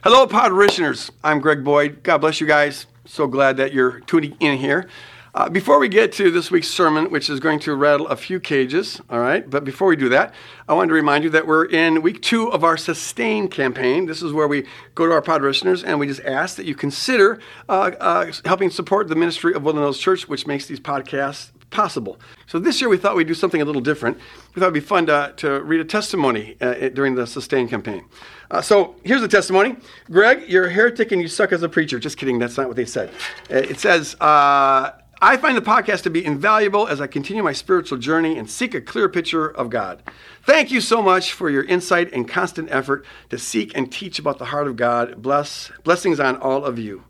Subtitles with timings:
[0.00, 1.10] Hello, Podrishners.
[1.22, 2.02] I'm Greg Boyd.
[2.02, 2.86] God bless you guys.
[3.04, 4.88] So glad that you're tuning in here.
[5.32, 8.40] Uh, before we get to this week's sermon, which is going to rattle a few
[8.40, 10.34] cages, all right, but before we do that,
[10.68, 14.06] I wanted to remind you that we're in week two of our Sustain campaign.
[14.06, 14.66] This is where we
[14.96, 17.38] go to our Podrishners and we just ask that you consider
[17.68, 22.20] uh, uh, helping support the ministry of Woodland Hills Church, which makes these podcasts possible.
[22.46, 24.18] So this year we thought we'd do something a little different.
[24.54, 28.04] We thought it'd be fun to, to read a testimony uh, during the Sustain campaign.
[28.50, 29.76] Uh, so here's the testimony.
[30.10, 31.98] Greg, you're a heretic and you suck as a preacher.
[31.98, 33.10] Just kidding, that's not what they said.
[33.50, 34.92] Uh, it says, uh,
[35.24, 38.74] I find the podcast to be invaluable as I continue my spiritual journey and seek
[38.74, 40.02] a clear picture of God.
[40.42, 44.38] Thank you so much for your insight and constant effort to seek and teach about
[44.38, 45.22] the heart of God.
[45.22, 47.04] Bless blessings on all of you.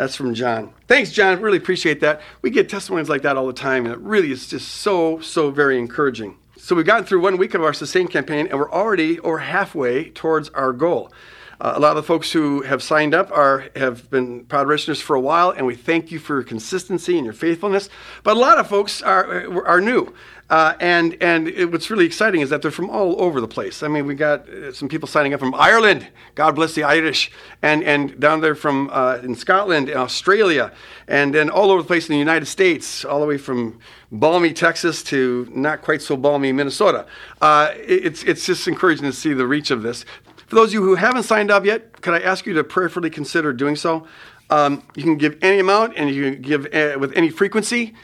[0.00, 0.72] That's from John.
[0.88, 1.42] Thanks, John.
[1.42, 2.22] Really appreciate that.
[2.40, 5.50] We get testimonies like that all the time, and it really is just so, so
[5.50, 6.38] very encouraging.
[6.56, 10.08] So we've gotten through one week of our Sustain campaign, and we're already over halfway
[10.08, 11.12] towards our goal.
[11.60, 15.14] Uh, a lot of the folks who have signed up are have been Podrishners for
[15.14, 17.90] a while, and we thank you for your consistency and your faithfulness.
[18.22, 20.14] But a lot of folks are are new.
[20.50, 23.84] Uh, and and it, what's really exciting is that they're from all over the place.
[23.84, 26.08] I mean, we got uh, some people signing up from Ireland.
[26.34, 27.30] God bless the Irish,
[27.62, 30.72] and and down there from uh, in Scotland, Australia,
[31.06, 33.78] and then all over the place in the United States, all the way from
[34.10, 37.06] balmy Texas to not quite so balmy Minnesota.
[37.40, 40.04] Uh, it, it's it's just encouraging to see the reach of this.
[40.48, 43.10] For those of you who haven't signed up yet, could I ask you to prayerfully
[43.10, 44.04] consider doing so?
[44.50, 47.94] Um, you can give any amount, and you can give uh, with any frequency.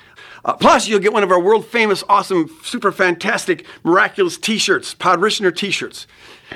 [0.45, 4.95] Uh, plus, you'll get one of our world famous, awesome, super fantastic, miraculous t shirts,
[4.95, 6.07] Podrishner t shirts.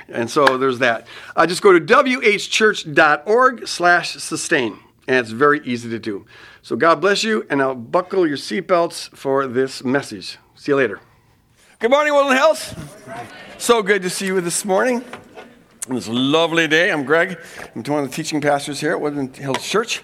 [0.08, 1.08] And so there's that.
[1.34, 4.78] Uh, just go to whchurch.org slash sustain.
[5.08, 6.24] And it's very easy to do.
[6.62, 10.38] So God bless you, and now buckle your seatbelts for this message.
[10.54, 11.00] See you later.
[11.80, 12.74] Good morning, Woodland Hills.
[13.58, 15.04] So good to see you this morning.
[15.88, 17.38] On this lovely day, I'm Greg.
[17.74, 20.02] I'm one of the teaching pastors here at Woodland Hills Church.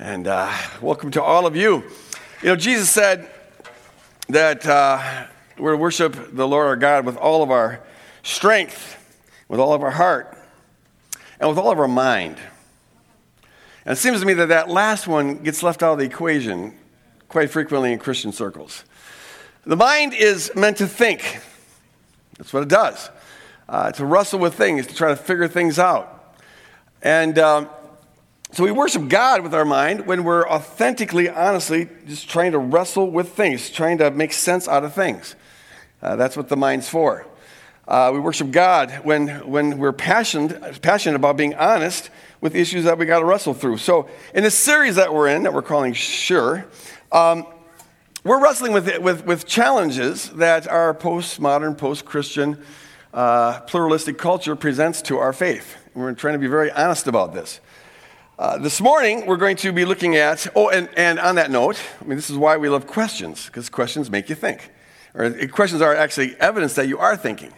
[0.00, 1.84] And uh, welcome to all of you.
[2.42, 3.30] You know, Jesus said
[4.28, 7.80] that uh, we're to worship the Lord our God with all of our
[8.24, 8.98] strength,
[9.46, 10.36] with all of our heart,
[11.38, 12.38] and with all of our mind.
[13.84, 16.74] And it seems to me that that last one gets left out of the equation
[17.28, 18.82] quite frequently in Christian circles.
[19.64, 21.40] The mind is meant to think,
[22.36, 23.08] that's what it does,
[23.68, 26.34] uh, to wrestle with things, to try to figure things out.
[27.02, 27.68] And um,
[28.52, 33.10] so we worship God with our mind when we're authentically, honestly, just trying to wrestle
[33.10, 35.34] with things, trying to make sense out of things.
[36.00, 37.26] Uh, that's what the mind's for.
[37.88, 42.10] Uh, we worship God when, when we're passionate, passionate about being honest
[42.40, 43.78] with issues that we got to wrestle through.
[43.78, 46.66] So, in this series that we're in, that we're calling Sure,
[47.12, 47.46] um,
[48.24, 52.60] we're wrestling with, with, with challenges that our postmodern, post Christian,
[53.16, 55.76] uh, pluralistic culture presents to our faith.
[55.94, 57.60] We're trying to be very honest about this.
[58.38, 61.80] Uh, this morning, we're going to be looking at, oh, and, and on that note,
[62.02, 64.70] I mean, this is why we love questions, because questions make you think.
[65.14, 67.54] Or questions are actually evidence that you are thinking.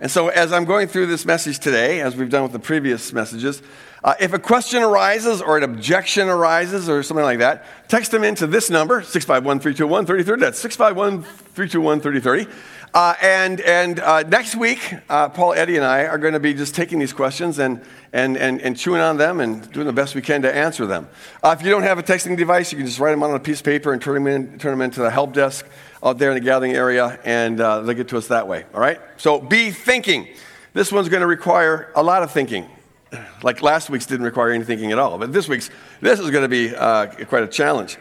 [0.00, 3.12] And so, as I'm going through this message today, as we've done with the previous
[3.12, 3.62] messages,
[4.02, 8.24] uh, if a question arises or an objection arises or something like that, text them
[8.24, 10.40] into this number, 651 321 3030.
[10.40, 12.77] That's 651 321 3030.
[12.94, 16.54] Uh, and and uh, next week, uh, Paul, Eddie, and I are going to be
[16.54, 17.82] just taking these questions and,
[18.14, 21.06] and, and, and chewing on them and doing the best we can to answer them.
[21.42, 23.40] Uh, if you don't have a texting device, you can just write them on a
[23.40, 25.66] piece of paper and turn them, in, turn them into the help desk
[26.02, 28.64] out there in the gathering area, and uh, they'll get to us that way.
[28.72, 29.00] All right?
[29.18, 30.28] So be thinking.
[30.72, 32.66] This one's going to require a lot of thinking.
[33.40, 35.70] Like last week's didn't require any thinking at all, but this week's,
[36.00, 37.96] this is going to be uh, quite a challenge.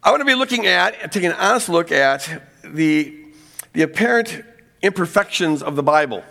[0.00, 3.23] I want to be looking at, taking an honest look at the
[3.74, 4.42] the apparent
[4.82, 6.24] imperfections of the Bible,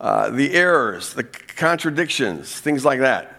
[0.00, 3.36] uh, the errors, the contradictions, things like that.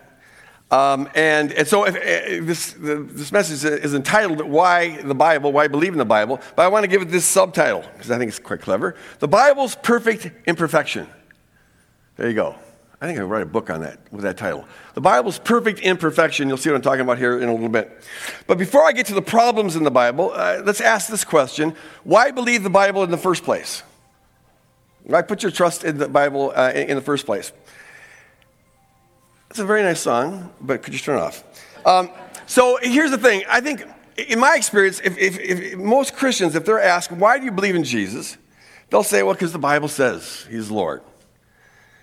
[0.71, 5.51] Um, and, and so if, if this, the, this message is entitled Why the Bible,
[5.51, 8.17] Why Believe in the Bible, but I want to give it this subtitle because I
[8.17, 11.07] think it's quite clever The Bible's Perfect Imperfection.
[12.15, 12.55] There you go.
[13.01, 14.63] I think I'll write a book on that with that title.
[14.93, 16.47] The Bible's perfect imperfection.
[16.47, 17.91] You'll see what I'm talking about here in a little bit.
[18.45, 21.75] But before I get to the problems in the Bible, uh, let's ask this question
[22.03, 23.81] Why believe the Bible in the first place?
[25.03, 27.51] Why put your trust in the Bible uh, in the first place?
[29.49, 31.43] It's a very nice song, but could you turn it off?
[31.85, 32.11] Um,
[32.45, 33.43] so here's the thing.
[33.49, 33.83] I think,
[34.15, 37.75] in my experience, if, if, if most Christians, if they're asked, why do you believe
[37.75, 38.37] in Jesus?
[38.91, 41.01] They'll say, well, because the Bible says he's Lord.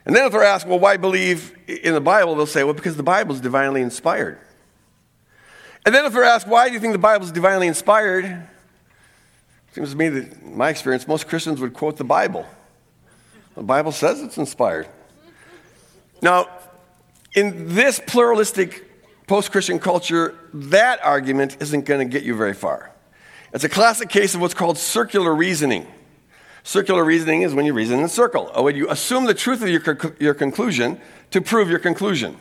[0.08, 2.34] And then if they're asked, well, why believe in the Bible?
[2.34, 4.38] They'll say, well, because the Bible is divinely inspired.
[5.84, 8.25] And then if they're asked, why do you think the Bible is divinely inspired?
[8.25, 12.46] It seems to me that, in my experience, most Christians would quote the Bible.
[13.55, 14.88] The Bible says it's inspired.
[16.22, 16.49] Now,
[17.34, 18.84] in this pluralistic
[19.26, 22.93] post Christian culture, that argument isn't going to get you very far.
[23.52, 25.87] It's a classic case of what's called circular reasoning.
[26.69, 29.62] Circular reasoning is when you reason in a circle, or when you assume the truth
[29.62, 29.81] of your,
[30.20, 31.00] your conclusion
[31.31, 32.37] to prove your conclusion.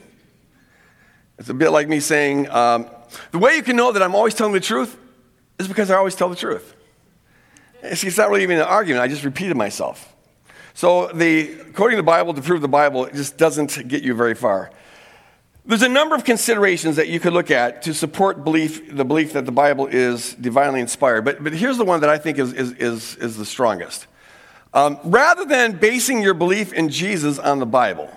[1.39, 2.89] It's a bit like me saying, um,
[3.31, 4.97] the way you can know that I'm always telling the truth
[5.57, 6.75] is because I always tell the truth.
[7.93, 10.13] See, it's not really even an argument, I just repeated myself.
[10.73, 14.71] So, the, quoting the Bible to prove the Bible just doesn't get you very far.
[15.65, 19.31] There's a number of considerations that you could look at to support belief, the belief
[19.33, 21.23] that the Bible is divinely inspired.
[21.23, 24.05] But, but here's the one that I think is, is, is, is the strongest.
[24.73, 28.09] Um, rather than basing your belief in Jesus on the Bible,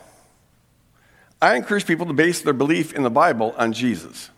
[1.41, 4.31] I encourage people to base their belief in the Bible on Jesus.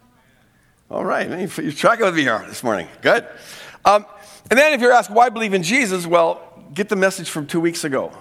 [0.91, 1.29] All right,
[1.59, 2.87] you're tracking with me here this morning.
[3.01, 3.27] Good.
[3.85, 4.05] Um,
[4.51, 6.43] and then if you're asked why believe in Jesus, well,
[6.75, 8.13] get the message from two weeks ago.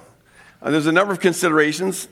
[0.62, 2.08] Uh, there's a number of considerations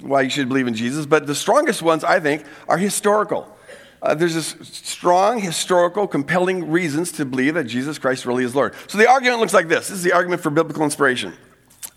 [0.00, 3.55] why you should believe in Jesus, but the strongest ones, I think, are historical.
[4.02, 8.74] Uh, there's this strong, historical, compelling reasons to believe that Jesus Christ really is Lord.
[8.88, 9.88] So the argument looks like this.
[9.88, 11.32] This is the argument for biblical inspiration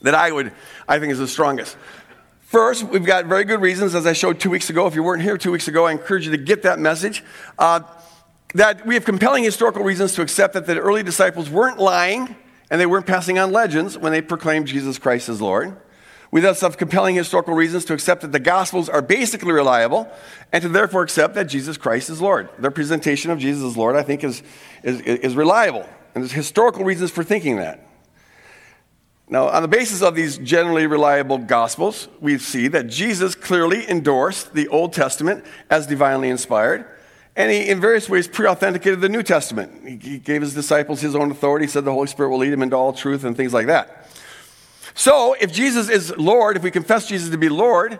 [0.01, 0.51] that I would,
[0.87, 1.77] I think, is the strongest.
[2.41, 4.87] First, we've got very good reasons, as I showed two weeks ago.
[4.87, 7.23] If you weren't here two weeks ago, I encourage you to get that message.
[7.59, 7.81] Uh,
[8.55, 12.35] that we have compelling historical reasons to accept that the early disciples weren't lying
[12.71, 15.77] and they weren't passing on legends when they proclaimed Jesus Christ as Lord.
[16.31, 20.07] We thus have compelling historical reasons to accept that the Gospels are basically reliable
[20.51, 22.49] and to therefore accept that Jesus Christ is Lord.
[22.59, 24.43] Their presentation of Jesus as Lord, I think, is,
[24.83, 25.87] is, is reliable.
[26.13, 27.85] And there's historical reasons for thinking that.
[29.27, 34.53] Now, on the basis of these generally reliable Gospels, we see that Jesus clearly endorsed
[34.53, 36.85] the Old Testament as divinely inspired.
[37.35, 40.01] And he, in various ways, pre authenticated the New Testament.
[40.01, 42.75] He gave his disciples his own authority, said the Holy Spirit will lead him into
[42.75, 44.08] all truth and things like that.
[44.99, 47.99] So, if Jesus is Lord, if we confess Jesus to be Lord,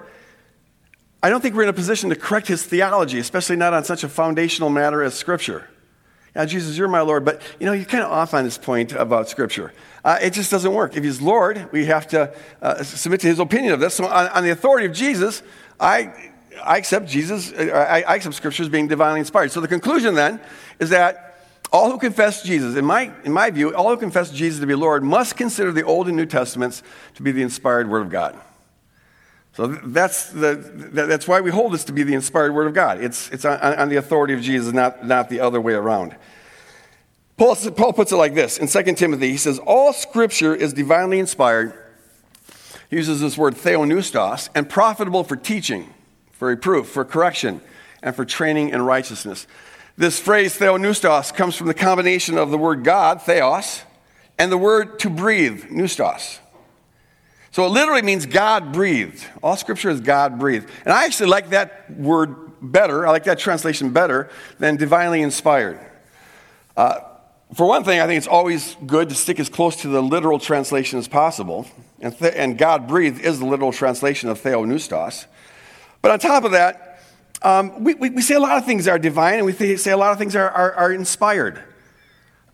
[1.24, 4.04] I don't think we're in a position to correct his theology, especially not on such
[4.04, 5.69] a foundational matter as Scripture.
[6.36, 8.92] Now, Jesus, you're my Lord, but you know, you're kind of off on this point
[8.92, 9.72] about Scripture.
[10.04, 10.98] Uh, it just doesn't work.
[10.98, 13.94] If he's Lord, we have to uh, submit to his opinion of this.
[13.94, 15.42] So, on, on the authority of Jesus,
[15.80, 16.31] I,
[16.62, 19.54] I accept Jesus, uh, I, I accept Scripture as being divinely inspired.
[19.54, 20.42] So, the conclusion then
[20.80, 21.29] is that
[21.71, 24.74] all who confess Jesus, in my, in my view, all who confess Jesus to be
[24.74, 26.81] Lord must consider the Old and New Testaments
[27.16, 28.39] to be the inspired Word of God.
[29.54, 30.56] So that's, the,
[30.92, 33.04] that's why we hold this to be the inspired Word of God.
[33.04, 36.16] It's, it's on, on the authority of Jesus, not, not the other way around.
[37.38, 39.31] Paul, Paul puts it like this in 2 Timothy.
[39.31, 41.74] He says, All Scripture is divinely inspired.
[42.89, 45.94] He uses this word theopneustos, and profitable for teaching,
[46.31, 47.62] for reproof, for correction,
[48.01, 49.45] and for training in righteousness.
[50.00, 53.81] This phrase, theopneustos, comes from the combination of the word God, theos,
[54.38, 56.40] and the word to breathe, pneustos.
[57.51, 59.25] So it literally means God breathed.
[59.44, 60.69] All scripture is God breathed.
[60.86, 65.86] And I actually like that word better, I like that translation better than divinely inspired.
[66.78, 67.02] Uh,
[67.54, 70.40] for one thing, I think it's always good to stick as close to the literal
[70.40, 71.68] translation as possible.
[72.00, 75.25] And, th- and God breathed is the literal translation of theopneustos.
[76.02, 76.89] But on top of that,
[77.42, 79.98] um, we, we, we, say a lot of things are divine, and we say a
[79.98, 81.64] lot of things are, are, are inspired.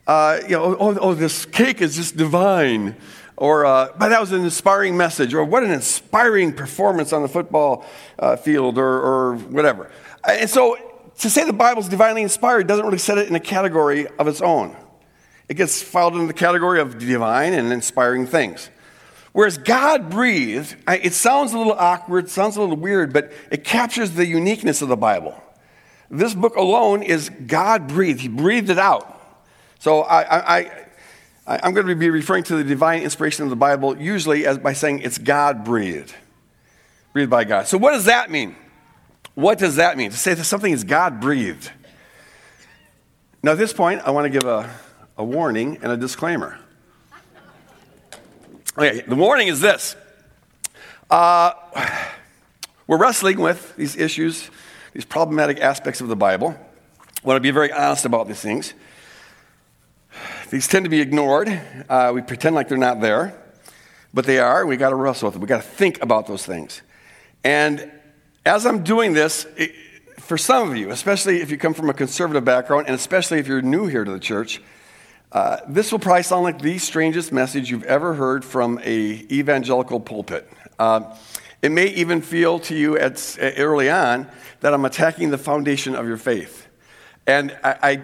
[0.05, 2.95] Uh, you know, oh, oh, this cake is just divine.
[3.37, 5.33] Or, uh, but that was an inspiring message.
[5.33, 7.85] Or, what an inspiring performance on the football
[8.19, 9.89] uh, field, or, or whatever.
[10.23, 10.77] And so,
[11.19, 14.27] to say the Bible is divinely inspired doesn't really set it in a category of
[14.27, 14.75] its own.
[15.49, 18.69] It gets filed into the category of divine and inspiring things.
[19.35, 24.11] Whereas God breathed, it sounds a little awkward, sounds a little weird, but it captures
[24.11, 25.35] the uniqueness of the Bible.
[26.09, 28.21] This book alone is God breathed.
[28.21, 29.11] He breathed it out.
[29.79, 30.21] So I,
[30.59, 30.87] I,
[31.45, 34.57] I, am going to be referring to the divine inspiration of the Bible usually as
[34.57, 36.15] by saying it's God breathed,
[37.11, 37.67] breathed by God.
[37.67, 38.55] So what does that mean?
[39.33, 40.11] What does that mean?
[40.11, 41.73] To say that something is God breathed.
[43.43, 44.73] Now, at this point, I want to give a,
[45.17, 46.57] a warning and a disclaimer.
[48.77, 49.95] Okay, the warning is this.
[51.09, 51.53] Uh,
[52.87, 54.49] we're wrestling with these issues,
[54.91, 56.49] these problematic aspects of the Bible.
[56.49, 58.73] I want to be very honest about these things.
[60.49, 61.47] These tend to be ignored.
[61.87, 63.41] Uh, we pretend like they're not there,
[64.13, 64.65] but they are.
[64.65, 65.41] We got to wrestle with them.
[65.41, 66.81] We got to think about those things.
[67.45, 67.89] And
[68.45, 69.73] as I'm doing this, it,
[70.17, 73.47] for some of you, especially if you come from a conservative background, and especially if
[73.47, 74.61] you're new here to the church,
[75.35, 79.99] uh, this will probably sound like the strangest message you've ever heard from a evangelical
[79.99, 80.49] pulpit.
[80.79, 81.13] Uh,
[81.61, 84.29] it may even feel to you at, early on
[84.61, 86.67] that I'm attacking the foundation of your faith.
[87.27, 88.01] And I,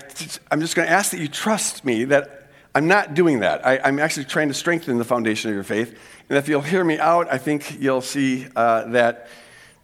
[0.51, 3.65] am just going to ask that you trust me that I'm not doing that.
[3.65, 5.97] I, am actually trying to strengthen the foundation of your faith.
[6.27, 9.29] And if you'll hear me out, I think you'll see uh, that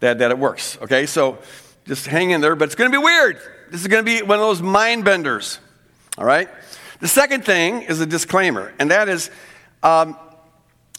[0.00, 0.76] that, that it works.
[0.82, 1.38] Okay, so
[1.86, 3.40] just hang in there, but it's going to be weird.
[3.70, 5.60] This is going to be one of those mind benders.
[6.18, 6.50] All right?
[7.00, 9.30] The second thing is a disclaimer, and that is
[9.82, 10.16] um,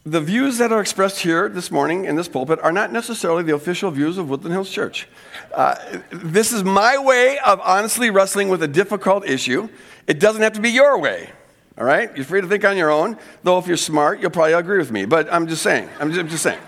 [0.06, 3.54] the views that are expressed here this morning in this pulpit are not necessarily the
[3.54, 5.10] official views of Woodland Hills Church.
[5.54, 5.76] Uh,
[6.10, 9.68] this is my way of honestly wrestling with a difficult issue.
[10.08, 11.30] It doesn't have to be your way.
[11.78, 12.16] All right?
[12.16, 14.92] You're free to think on your own, though if you're smart, you'll probably agree with
[14.92, 15.06] me.
[15.06, 15.90] But I'm just saying.
[16.00, 16.60] I'm just, I'm just saying.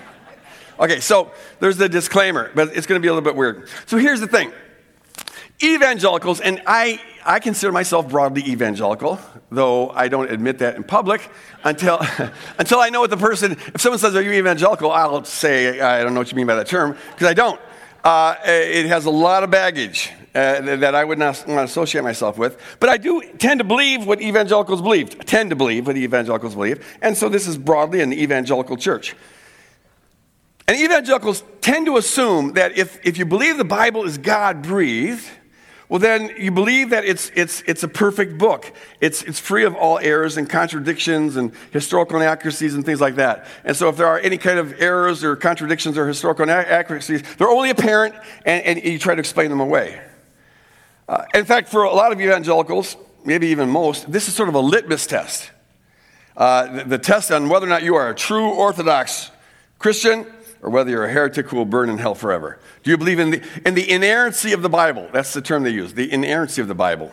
[0.78, 3.70] Okay, so there's the disclaimer, but it's going to be a little bit weird.
[3.86, 4.52] So here's the thing
[5.64, 9.20] evangelicals, and I, I consider myself broadly evangelical,
[9.52, 11.30] though I don't admit that in public
[11.64, 12.00] until,
[12.58, 14.92] until I know what the person, if someone says, Are you evangelical?
[14.92, 17.60] I'll say, I don't know what you mean by that term, because I don't.
[18.04, 22.04] Uh, it has a lot of baggage uh, that I would not want to associate
[22.04, 22.60] myself with.
[22.80, 26.84] But I do tend to believe what evangelicals believe, tend to believe what evangelicals believe.
[27.02, 29.16] And so this is broadly an evangelical church.
[30.68, 35.30] And evangelicals tend to assume that if, if you believe the Bible is God breathed,
[35.92, 38.72] well, then you believe that it's, it's, it's a perfect book.
[39.02, 43.46] It's, it's free of all errors and contradictions and historical inaccuracies and things like that.
[43.66, 47.50] And so, if there are any kind of errors or contradictions or historical inaccuracies, they're
[47.50, 50.02] only apparent and, and you try to explain them away.
[51.10, 52.96] Uh, in fact, for a lot of evangelicals,
[53.26, 55.52] maybe even most, this is sort of a litmus test.
[56.38, 59.30] Uh, the, the test on whether or not you are a true Orthodox
[59.78, 60.26] Christian
[60.62, 62.60] or whether you're a heretic who will burn in hell forever.
[62.84, 65.10] Do you believe in the, in the inerrancy of the Bible?
[65.12, 67.12] That's the term they use, the inerrancy of the Bible.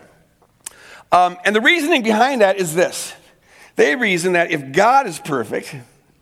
[1.11, 3.15] Um, and the reasoning behind that is this
[3.77, 5.75] they reason that if God is perfect,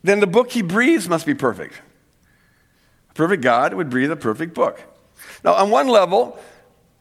[0.03, 1.81] then the book he breathes must be perfect.
[3.09, 4.79] A perfect God would breathe a perfect book.
[5.43, 6.39] Now, on one level,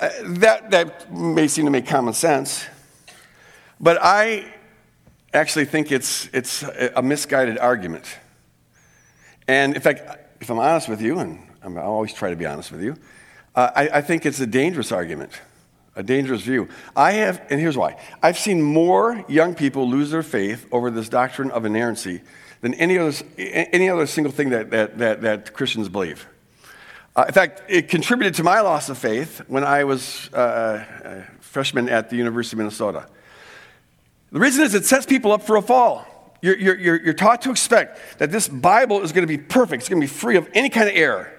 [0.00, 2.66] uh, that, that may seem to make common sense,
[3.78, 4.50] but I
[5.32, 8.06] actually think it's, it's a misguided argument.
[9.48, 10.02] And in fact,
[10.40, 12.96] if I'm honest with you, and I always try to be honest with you,
[13.54, 15.32] uh, I, I think it's a dangerous argument,
[15.94, 16.68] a dangerous view.
[16.94, 21.08] I have, and here's why I've seen more young people lose their faith over this
[21.08, 22.20] doctrine of inerrancy
[22.60, 26.26] than any other, any other single thing that, that, that, that Christians believe.
[27.14, 31.22] Uh, in fact, it contributed to my loss of faith when I was uh, a
[31.40, 33.06] freshman at the University of Minnesota.
[34.32, 36.06] The reason is it sets people up for a fall.
[36.42, 39.88] You're, you're, you're taught to expect that this Bible is going to be perfect, it's
[39.88, 41.32] going to be free of any kind of error.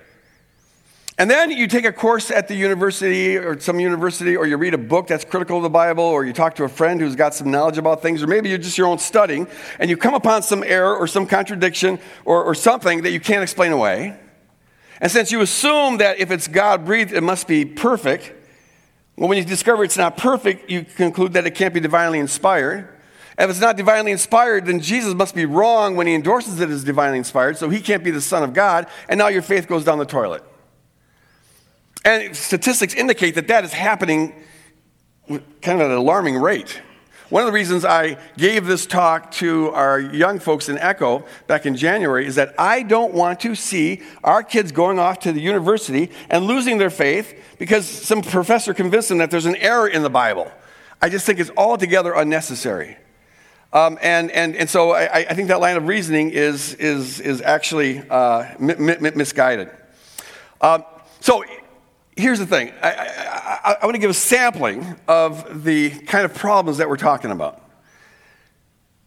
[1.20, 4.76] And then you take a course at the university or some university, or you read
[4.76, 7.34] a book that's critical of the Bible, or you talk to a friend who's got
[7.34, 9.48] some knowledge about things, or maybe you're just your own studying,
[9.80, 13.42] and you come upon some error or some contradiction or, or something that you can't
[13.42, 14.16] explain away.
[15.02, 18.34] And since you assume that if it's God breathed, it must be perfect,
[19.16, 22.88] well, when you discover it's not perfect, you conclude that it can't be divinely inspired.
[23.38, 26.84] If it's not divinely inspired, then Jesus must be wrong when he endorses it as
[26.84, 29.84] divinely inspired, so he can't be the Son of God, and now your faith goes
[29.84, 30.44] down the toilet.
[32.04, 34.34] And statistics indicate that that is happening
[35.28, 36.82] kind of at an alarming rate.
[37.30, 41.66] One of the reasons I gave this talk to our young folks in Echo back
[41.66, 45.42] in January is that I don't want to see our kids going off to the
[45.42, 50.04] university and losing their faith because some professor convinced them that there's an error in
[50.04, 50.50] the Bible.
[51.02, 52.98] I just think it's altogether unnecessary.
[53.78, 57.44] Um, and, and, and so I, I, think that line of reasoning is, is, is
[57.44, 59.70] actually uh, misguided.
[60.60, 60.84] Um,
[61.20, 61.44] so
[62.16, 62.90] here's the thing I,
[63.64, 67.30] I, I want to give a sampling of the kind of problems that we're talking
[67.30, 67.62] about.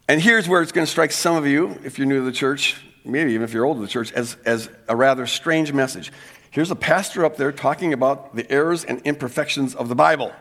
[0.06, 2.30] And here's where it's going to strike some of you, if you're new to the
[2.30, 6.12] church, maybe even if you're old to the church, as, as a rather strange message.
[6.52, 10.32] Here's a pastor up there talking about the errors and imperfections of the Bible.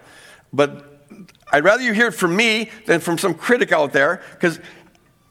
[0.53, 0.88] But
[1.51, 4.59] I'd rather you hear it from me than from some critic out there, because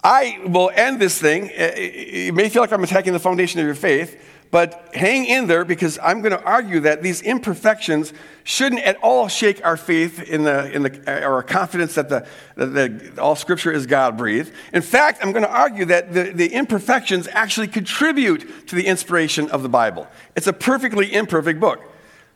[0.02, 1.50] I will end this thing.
[1.50, 4.20] Eh, eh, eh, it may feel like I'm attacking the foundation of your faith,
[4.50, 8.12] but hang in there because I'm going to argue that these imperfections
[8.44, 12.26] shouldn't at all shake our faith in the, in the, or our confidence that, the,
[12.56, 14.52] that all Scripture is God breathed.
[14.72, 19.50] In fact, I'm going to argue that the, the imperfections actually contribute to the inspiration
[19.50, 20.06] of the Bible.
[20.34, 21.82] It's a perfectly imperfect book.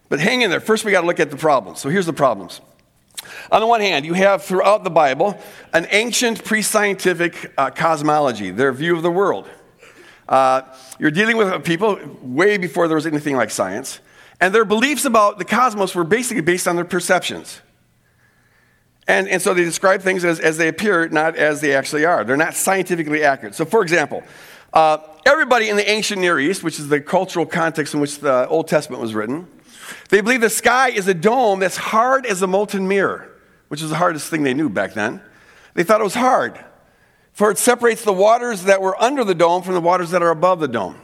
[0.09, 0.61] But hang in there.
[0.61, 1.81] First, we got to look at the problems.
[1.81, 2.61] So here's the problems.
[3.51, 5.39] On the one hand, you have throughout the Bible
[5.73, 9.49] an ancient pre scientific uh, cosmology, their view of the world.
[10.29, 10.63] Uh,
[10.99, 14.01] you're dealing with people way before there was anything like science,
[14.41, 17.61] and their beliefs about the cosmos were basically based on their perceptions.
[19.09, 22.25] And, and so they describe things as, as they appear, not as they actually are.
[22.25, 23.55] They're not scientifically accurate.
[23.55, 24.23] So, for example,
[24.73, 28.47] uh, everybody in the ancient Near East, which is the cultural context in which the
[28.49, 29.49] Old Testament was written,
[30.09, 33.31] they believe the sky is a dome that's hard as a molten mirror,
[33.69, 35.21] which is the hardest thing they knew back then.
[35.75, 36.59] They thought it was hard
[37.33, 40.31] for it separates the waters that were under the dome from the waters that are
[40.31, 40.97] above the dome.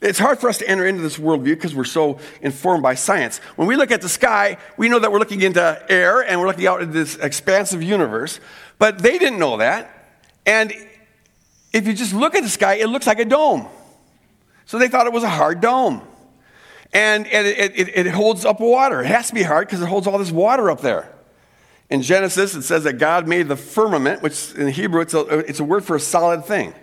[0.00, 3.38] It's hard for us to enter into this worldview because we're so informed by science.
[3.56, 6.46] When we look at the sky, we know that we're looking into air and we're
[6.46, 8.38] looking out into this expansive universe,
[8.78, 10.20] but they didn't know that.
[10.46, 10.72] And
[11.72, 13.66] if you just look at the sky, it looks like a dome.
[14.66, 16.02] So they thought it was a hard dome.
[16.92, 19.02] And, and it, it, it holds up water.
[19.02, 21.12] It has to be hard because it holds all this water up there.
[21.90, 25.60] In Genesis, it says that God made the firmament, which in Hebrew, it's a, it's
[25.60, 26.74] a word for a solid thing.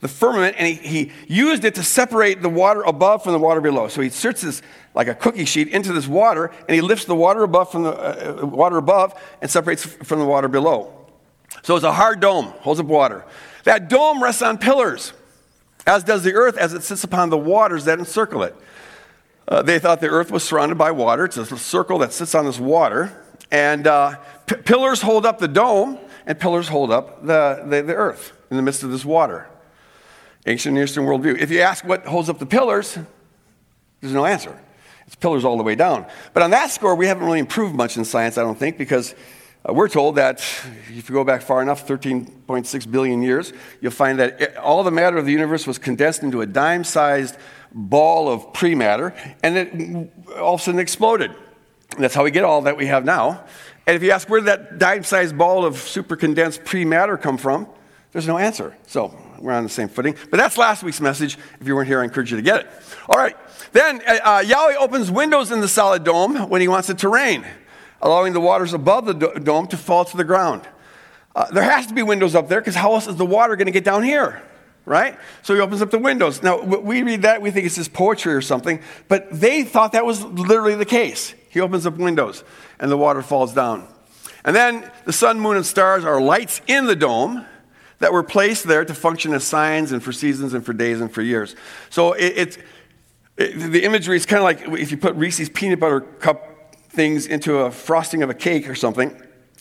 [0.00, 3.60] The firmament, and he, he used it to separate the water above from the water
[3.60, 3.88] below.
[3.88, 4.62] So he inserts this,
[4.94, 8.42] like a cookie sheet, into this water, and he lifts the water above from the
[8.42, 10.92] uh, water above and separates from the water below.
[11.62, 13.26] So it's a hard dome, holds up water.
[13.64, 15.12] That dome rests on pillars,
[15.86, 18.56] as does the earth as it sits upon the waters that encircle it.
[19.50, 21.24] Uh, they thought the earth was surrounded by water.
[21.24, 23.12] It's a circle that sits on this water.
[23.50, 24.16] And uh,
[24.46, 28.56] p- pillars hold up the dome, and pillars hold up the, the, the earth in
[28.56, 29.48] the midst of this water.
[30.46, 31.36] Ancient Near Eastern worldview.
[31.36, 32.96] If you ask what holds up the pillars,
[34.00, 34.56] there's no answer.
[35.06, 36.06] It's pillars all the way down.
[36.32, 39.16] But on that score, we haven't really improved much in science, I don't think, because
[39.68, 40.38] uh, we're told that
[40.88, 45.18] if you go back far enough, 13.6 billion years, you'll find that all the matter
[45.18, 47.36] of the universe was condensed into a dime sized
[47.72, 51.30] ball of pre-matter, and it all of a sudden exploded.
[51.94, 53.44] And that's how we get all that we have now.
[53.86, 57.36] And if you ask where did that dime sized ball of super condensed pre-matter come
[57.36, 57.66] from,
[58.12, 58.76] there's no answer.
[58.86, 60.16] So we're on the same footing.
[60.30, 61.38] But that's last week's message.
[61.60, 62.70] If you weren't here, I encourage you to get it.
[63.08, 63.36] All right.
[63.72, 67.08] Then uh, uh Yahweh opens windows in the solid dome when he wants it to
[67.08, 67.44] rain
[68.02, 70.62] allowing the waters above the dome to fall to the ground.
[71.34, 73.66] Uh, there has to be windows up there because how else is the water going
[73.66, 74.42] to get down here?
[74.90, 75.16] Right?
[75.42, 76.42] So he opens up the windows.
[76.42, 80.04] Now, we read that, we think it's just poetry or something, but they thought that
[80.04, 81.32] was literally the case.
[81.48, 82.42] He opens up windows
[82.80, 83.86] and the water falls down.
[84.44, 87.46] And then the sun, moon, and stars are lights in the dome
[88.00, 91.12] that were placed there to function as signs and for seasons and for days and
[91.12, 91.54] for years.
[91.90, 92.58] So it, it,
[93.36, 97.28] it the imagery is kind of like if you put Reese's peanut butter cup things
[97.28, 99.16] into a frosting of a cake or something,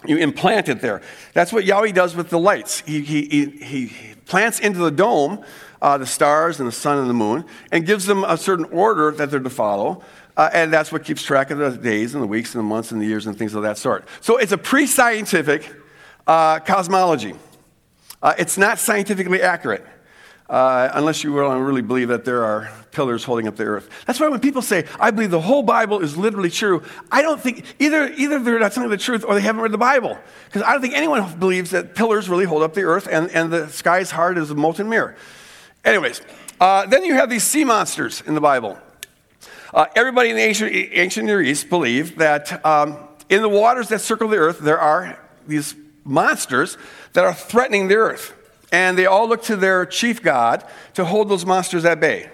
[0.08, 1.04] you implant it there.
[1.34, 2.80] That's what Yahweh does with the lights.
[2.80, 3.92] He, he, he, he
[4.30, 5.44] plants into the dome
[5.82, 9.12] uh, the stars and the sun and the moon and gives them a certain order
[9.12, 10.04] that they're to follow.
[10.38, 12.92] Uh, and that's what keeps track of the days and the weeks and the months
[12.92, 14.08] and the years and things of that sort.
[14.22, 15.74] So it's a pre scientific
[16.28, 17.34] uh, cosmology.
[18.22, 19.86] Uh, it's not scientifically accurate
[20.50, 23.90] uh, unless you really believe that there are pillars holding up the earth.
[24.08, 27.40] That's why when people say, I believe the whole Bible is literally true, I don't
[27.40, 30.18] think either, either they're not telling the truth or they haven't read the Bible.
[30.46, 33.54] Because I don't think anyone believes that pillars really hold up the earth and, and
[33.54, 35.16] the sky is hard as a molten mirror.
[35.86, 36.22] Anyways,
[36.60, 38.80] uh, then you have these sea monsters in the Bible.
[39.72, 42.98] Uh, everybody in the ancient, ancient Near East believed that um,
[43.30, 46.76] in the waters that circle the earth, there are these monsters
[47.14, 48.34] that are threatening the earth.
[48.72, 52.30] And they all look to their chief god to hold those monsters at bay.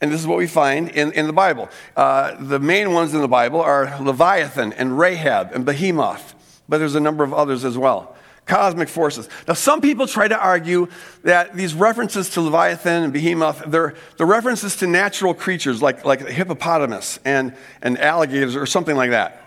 [0.00, 1.68] And this is what we find in, in the Bible.
[1.96, 6.34] Uh, the main ones in the Bible are Leviathan and Rahab and Behemoth,
[6.68, 8.16] but there's a number of others as well.
[8.44, 9.28] Cosmic forces.
[9.46, 10.88] Now, some people try to argue
[11.22, 16.26] that these references to Leviathan and Behemoth, they're, they're references to natural creatures like, like
[16.26, 19.40] hippopotamus and, and alligators or something like that.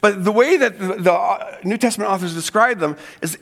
[0.00, 3.38] But the way that the, the New Testament authors describe them is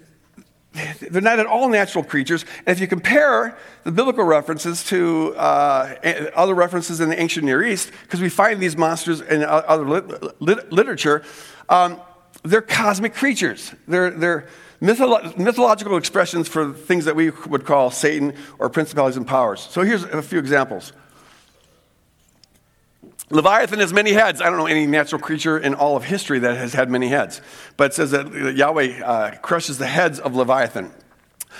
[1.00, 2.44] they're not at all natural creatures.
[2.66, 7.62] And if you compare the biblical references to uh, other references in the ancient Near
[7.62, 11.22] East, because we find these monsters in other lit- lit- literature,
[11.68, 12.00] um,
[12.42, 13.74] they're cosmic creatures.
[13.88, 14.46] They're, they're
[14.80, 19.60] mytholo- mythological expressions for things that we would call Satan or principalities and powers.
[19.60, 20.92] So here's a few examples.
[23.30, 24.40] Leviathan has many heads.
[24.40, 27.40] I don't know any natural creature in all of history that has had many heads.
[27.76, 30.92] But it says that Yahweh uh, crushes the heads of Leviathan.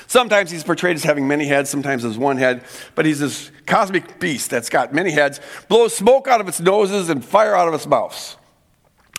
[0.06, 4.20] Sometimes he's portrayed as having many heads, sometimes as one head, but he's this cosmic
[4.20, 7.74] beast that's got many heads, blows smoke out of its noses and fire out of
[7.74, 8.36] its mouths.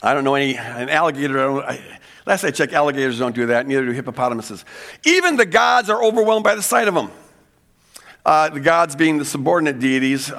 [0.04, 3.66] I don't know any, an alligator, I I, last I checked, alligators don't do that,
[3.66, 4.64] neither do hippopotamuses.
[5.04, 7.12] Even the gods are overwhelmed by the sight of them
[8.28, 10.38] uh, the gods being the subordinate deities uh, uh,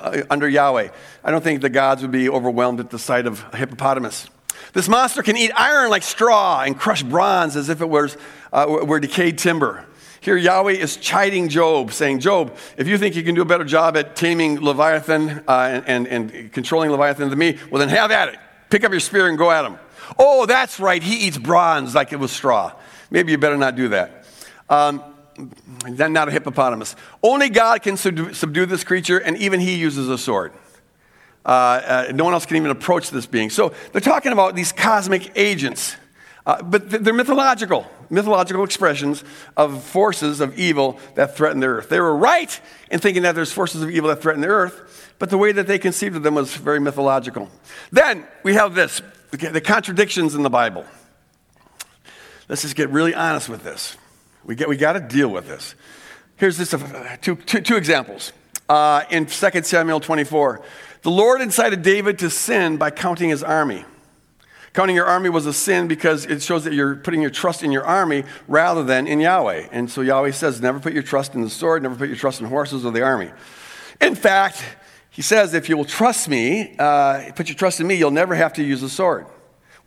[0.00, 0.88] uh, under Yahweh.
[1.24, 4.30] I don't think the gods would be overwhelmed at the sight of a hippopotamus.
[4.74, 8.16] This monster can eat iron like straw and crush bronze as if it was,
[8.52, 9.84] uh, were decayed timber.
[10.20, 13.64] Here, Yahweh is chiding Job, saying, Job, if you think you can do a better
[13.64, 18.12] job at taming Leviathan uh, and, and, and, controlling Leviathan than me, well, then have
[18.12, 18.38] at it.
[18.70, 19.78] Pick up your spear and go at him.
[20.16, 22.72] Oh, that's right, he eats bronze like it was straw.
[23.10, 24.26] Maybe you better not do that.
[24.68, 25.02] Um,
[25.86, 26.96] not a hippopotamus.
[27.22, 30.52] Only God can subdue, this creature, and even he uses a sword.
[31.44, 33.50] Uh, uh, no one else can even approach this being.
[33.50, 35.96] So they're talking about these cosmic agents,
[36.46, 37.86] uh, but they're mythological.
[38.10, 39.24] mythological expressions
[39.56, 41.88] of forces of evil that threaten the earth.
[41.88, 45.30] They were right in thinking that there's forces of evil that threaten the earth, but
[45.30, 47.48] the way that they conceived of them was very mythological.
[47.92, 50.86] Then we have this the contradictions in the Bible.
[52.48, 53.96] Let's just get really honest with this.
[54.48, 55.74] We, get, we got to deal with this.
[56.36, 58.32] Here's just a, two, two, two examples.
[58.66, 60.62] Uh, in 2 Samuel 24,
[61.02, 63.84] the Lord incited David to sin by counting his army.
[64.72, 67.70] Counting your army was a sin because it shows that you're putting your trust in
[67.70, 69.68] your army rather than in Yahweh.
[69.70, 72.40] And so Yahweh says, never put your trust in the sword, never put your trust
[72.40, 73.30] in horses or the army.
[74.00, 74.64] In fact,
[75.10, 78.34] he says, if you will trust me, uh, put your trust in me, you'll never
[78.34, 79.26] have to use a sword.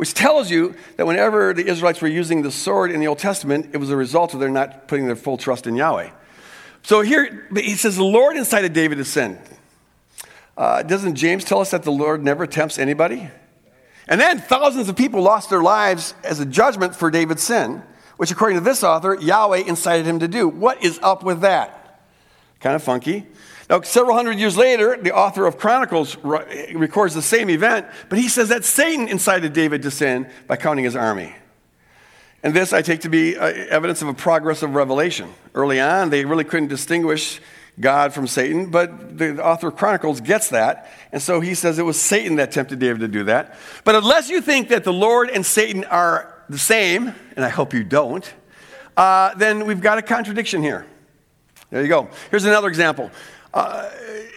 [0.02, 3.70] Which tells you that whenever the Israelites were using the sword in the Old Testament,
[3.72, 6.10] it was a result of their not putting their full trust in Yahweh.
[6.82, 9.38] So here, he says, the Lord incited David to sin.
[10.58, 13.30] Uh, doesn't James tell us that the Lord never tempts anybody?
[14.08, 17.84] And then thousands of people lost their lives as a judgment for David's sin,
[18.18, 20.48] which, according to this author, Yahweh incited him to do.
[20.50, 22.02] What is up with that?
[22.60, 23.28] Kind of funky.
[23.71, 28.27] Now, several hundred years later, the author of Chronicles records the same event, but he
[28.27, 31.34] says that Satan incited David to sin by counting his army.
[32.43, 35.34] And this I take to be uh, evidence of a progress of revelation.
[35.55, 37.39] Early on, they really couldn't distinguish
[37.79, 40.91] God from Satan, but the author of Chronicles gets that.
[41.13, 43.55] And so he says it was Satan that tempted David to do that.
[43.86, 47.73] But unless you think that the Lord and Satan are the same, and I hope
[47.73, 48.34] you don't,
[48.97, 50.86] uh, then we've got a contradiction here.
[51.69, 52.10] There you go.
[52.29, 53.12] Here's another example.
[53.54, 53.90] Uh,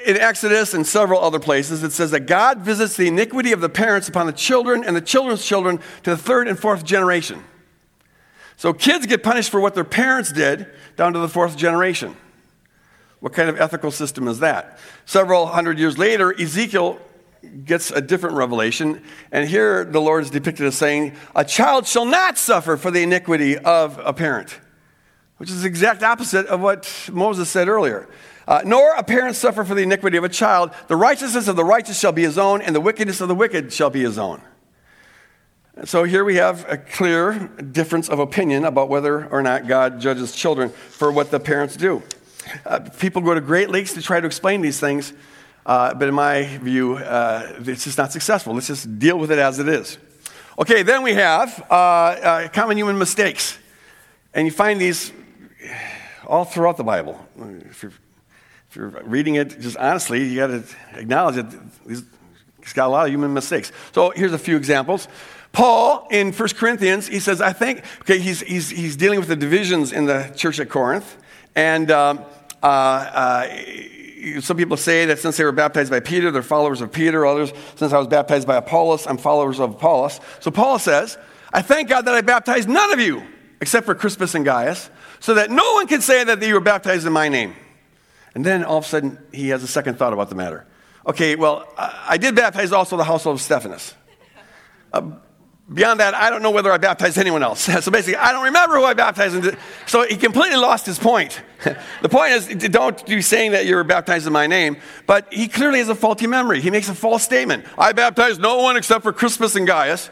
[0.05, 3.68] in Exodus and several other places, it says that God visits the iniquity of the
[3.68, 7.42] parents upon the children and the children's children to the third and fourth generation.
[8.57, 12.16] So kids get punished for what their parents did down to the fourth generation.
[13.20, 14.79] What kind of ethical system is that?
[15.07, 16.98] Several hundred years later, Ezekiel
[17.64, 22.05] gets a different revelation, and here the Lord is depicted as saying, A child shall
[22.05, 24.59] not suffer for the iniquity of a parent,
[25.38, 28.09] which is the exact opposite of what Moses said earlier.
[28.46, 30.70] Uh, Nor a parent suffer for the iniquity of a child.
[30.88, 33.72] The righteousness of the righteous shall be his own, and the wickedness of the wicked
[33.72, 34.42] shall be his own.
[35.85, 40.35] So here we have a clear difference of opinion about whether or not God judges
[40.35, 42.02] children for what the parents do.
[42.64, 45.12] Uh, people go to great lengths to try to explain these things,
[45.66, 48.54] uh, but in my view, uh, it's just not successful.
[48.54, 49.98] Let's just deal with it as it is.
[50.59, 53.59] Okay, then we have uh, uh, common human mistakes.
[54.33, 55.12] And you find these
[56.26, 57.18] all throughout the Bible.
[57.70, 57.92] If you're,
[58.74, 61.46] if you're reading it just honestly, you got to acknowledge that
[62.58, 63.70] it's got a lot of human mistakes.
[63.92, 65.06] So here's a few examples.
[65.52, 69.37] Paul in 1 Corinthians, he says, I think, okay, he's, he's, he's dealing with the
[69.37, 71.16] divisions in the church at Corinth.
[71.54, 72.24] And um,
[72.64, 76.90] uh, uh, some people say that since they were baptized by Peter, they're followers of
[76.90, 77.24] Peter.
[77.24, 80.18] Others, since I was baptized by Apollos, I'm followers of Apollos.
[80.40, 81.16] So Paul says,
[81.52, 83.22] I thank God that I baptized none of you
[83.60, 87.06] except for Crispus and Gaius, so that no one can say that you were baptized
[87.06, 87.54] in my name.
[88.34, 90.66] And then all of a sudden, he has a second thought about the matter.
[91.06, 93.94] Okay, well, I did baptize also the household of Stephanus.
[94.92, 95.12] Uh,
[95.72, 97.62] Beyond that, I don't know whether I baptized anyone else.
[97.84, 99.56] so basically, I don't remember who I baptized.
[99.86, 101.40] So he completely lost his point.
[102.02, 105.48] the point is, don't be saying that you were baptized in my name, but he
[105.48, 106.60] clearly has a faulty memory.
[106.60, 107.64] He makes a false statement.
[107.78, 110.10] I baptized no one except for Crispus and Gaius.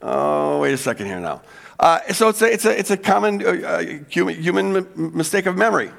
[0.00, 1.42] Oh, wait a second here now.
[1.80, 5.90] Uh, so it's a, it's a, it's a common uh, human, human mistake of memory.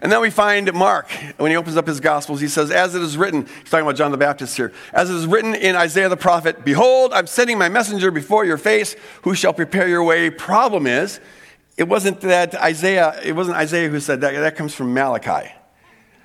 [0.00, 3.02] And then we find Mark, when he opens up his Gospels, he says, As it
[3.02, 6.08] is written, he's talking about John the Baptist here, as it is written in Isaiah
[6.08, 10.30] the prophet, Behold, I'm sending my messenger before your face, who shall prepare your way.
[10.30, 11.20] Problem is,
[11.76, 15.52] it wasn't that Isaiah, it wasn't Isaiah who said that, that comes from Malachi.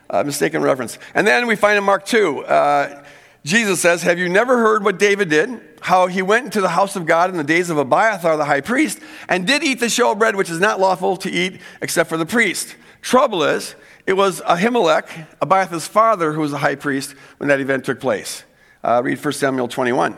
[0.10, 1.00] Uh, mistaken reference.
[1.16, 3.04] And then we find in Mark 2, uh,
[3.44, 5.60] Jesus says, Have you never heard what David did?
[5.82, 8.62] How he went into the house of God in the days of Abiathar the high
[8.62, 12.26] priest and did eat the showbread, which is not lawful to eat except for the
[12.26, 12.76] priest.
[13.04, 13.76] Trouble is,
[14.08, 18.44] it was Ahimelech, Abiathar's father, who was the high priest when that event took place.
[18.82, 20.18] Uh, read 1 Samuel 21.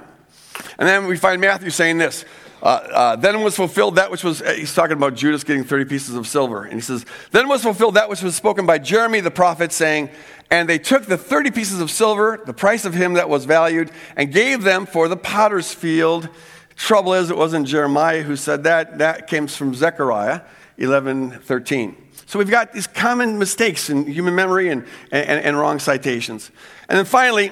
[0.78, 2.26] And then we find Matthew saying this.
[2.62, 6.16] Uh, uh, then was fulfilled that which was, he's talking about Judas getting 30 pieces
[6.16, 6.64] of silver.
[6.64, 10.12] And he says, Then was fulfilled that which was spoken by Jeremy the prophet, saying,
[10.52, 13.90] And they took the 30 pieces of silver, the price of him that was valued,
[14.16, 16.30] and gave them for the potter's field.
[16.76, 19.00] Trouble is, it wasn't Jeremiah who said that.
[19.00, 20.42] That came from Zechariah
[20.78, 22.05] 11 13.
[22.26, 26.50] So we've got these common mistakes in human memory and, and, and wrong citations.
[26.90, 27.52] And then finally,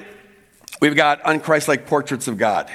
[0.80, 2.70] we've got unchristlike portraits of God.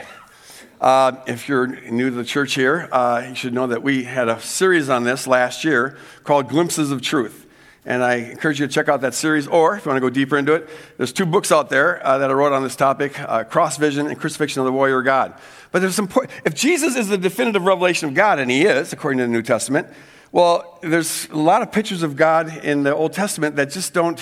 [0.80, 4.30] Uh, if you're new to the church here, uh, you should know that we had
[4.30, 7.48] a series on this last year called Glimpses of Truth.
[7.86, 10.10] And I encourage you to check out that series, or if you want to go
[10.10, 13.20] deeper into it, there's two books out there uh, that I wrote on this topic
[13.20, 15.34] uh, Cross Vision and Crucifixion of the Warrior God.
[15.72, 16.10] But there's some,
[16.46, 19.42] if Jesus is the definitive revelation of God, and he is, according to the New
[19.42, 19.88] Testament,
[20.32, 24.20] well, there's a lot of pictures of God in the Old Testament that just don't,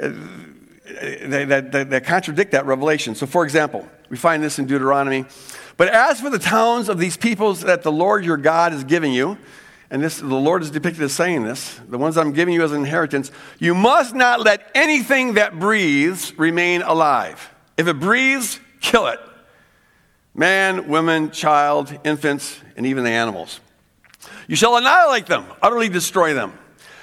[0.00, 0.10] uh,
[1.24, 3.14] that, that, that contradict that revelation.
[3.14, 5.24] So, for example, we find this in Deuteronomy.
[5.76, 9.12] But as for the towns of these peoples that the Lord your God is giving
[9.12, 9.38] you,
[9.90, 12.72] and this, the Lord is depicted as saying this, the ones I'm giving you as
[12.72, 17.54] an inheritance, you must not let anything that breathes remain alive.
[17.78, 19.20] If it breathes, kill it.
[20.34, 23.60] Man, woman, child, infants, and even the animals.
[24.48, 26.58] You shall annihilate them, utterly destroy them.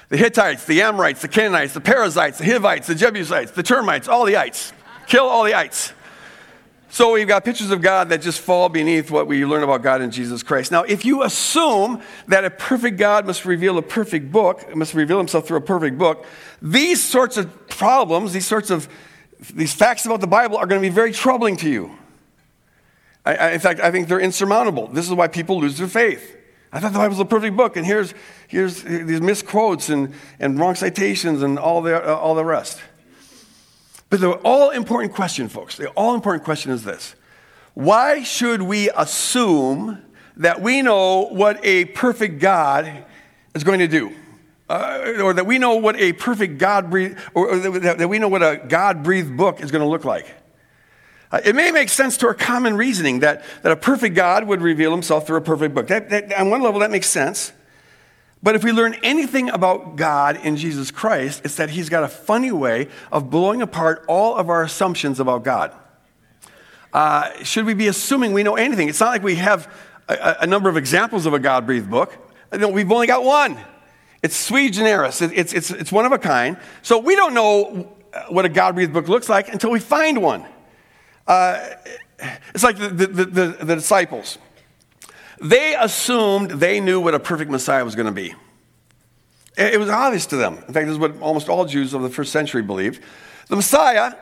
[0.08, 4.24] The Hittites, the Amorites, the Canaanites, the Perizzites, the Hivites, the Jebusites, the termites, all
[4.24, 4.72] the ites.
[5.06, 5.92] Kill all the ites.
[6.88, 10.00] So we've got pictures of God that just fall beneath what we learn about God
[10.00, 10.70] in Jesus Christ.
[10.70, 15.18] Now, if you assume that a perfect God must reveal a perfect book, must reveal
[15.18, 16.24] himself through a perfect book,
[16.62, 18.88] these sorts of problems, these sorts of
[19.52, 21.90] these facts about the Bible are going to be very troubling to you.
[23.24, 24.86] I, I, in fact, I think they're insurmountable.
[24.86, 26.35] This is why people lose their faith.
[26.76, 28.12] I thought the Bible was a perfect book, and here's,
[28.48, 32.82] here's these misquotes and, and wrong citations and all the, uh, all the rest.
[34.10, 37.14] But the all important question, folks, the all important question is this
[37.72, 40.02] Why should we assume
[40.36, 43.06] that we know what a perfect God
[43.54, 44.12] is going to do?
[44.68, 48.18] Uh, or that we know what a perfect God breathed, or, or that, that we
[48.18, 50.26] know what a God breathed book is going to look like.
[51.32, 54.62] Uh, it may make sense to our common reasoning that, that a perfect God would
[54.62, 55.88] reveal himself through a perfect book.
[55.88, 57.52] That, that, on one level, that makes sense.
[58.42, 62.08] But if we learn anything about God in Jesus Christ, it's that He's got a
[62.08, 65.72] funny way of blowing apart all of our assumptions about God.
[66.92, 68.88] Uh, should we be assuming we know anything?
[68.88, 69.72] It's not like we have
[70.08, 72.16] a, a number of examples of a God breathed book.
[72.52, 73.58] No, we've only got one.
[74.22, 76.56] It's sui generis, it's, it's, it's one of a kind.
[76.82, 77.92] So we don't know
[78.28, 80.44] what a God breathed book looks like until we find one.
[81.26, 81.70] Uh,
[82.54, 84.38] it's like the, the, the, the disciples.
[85.40, 88.34] They assumed they knew what a perfect Messiah was going to be.
[89.56, 90.54] It was obvious to them.
[90.68, 93.02] In fact, this is what almost all Jews of the first century believed.
[93.48, 94.12] The Messiah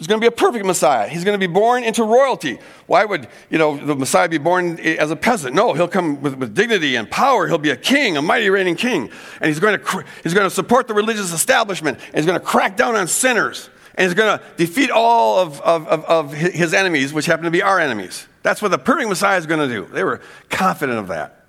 [0.00, 1.08] is going to be a perfect Messiah.
[1.08, 2.58] He's going to be born into royalty.
[2.86, 5.54] Why would, you know, the Messiah be born as a peasant?
[5.54, 7.46] No, he'll come with, with dignity and power.
[7.48, 9.10] He'll be a king, a mighty reigning king.
[9.40, 11.98] And he's going to, he's going to support the religious establishment.
[11.98, 13.68] And he's going to crack down on sinners.
[13.94, 17.50] And he's going to defeat all of, of, of, of his enemies, which happen to
[17.50, 18.26] be our enemies.
[18.42, 19.86] That's what the perfect Messiah is going to do.
[19.92, 21.46] They were confident of that.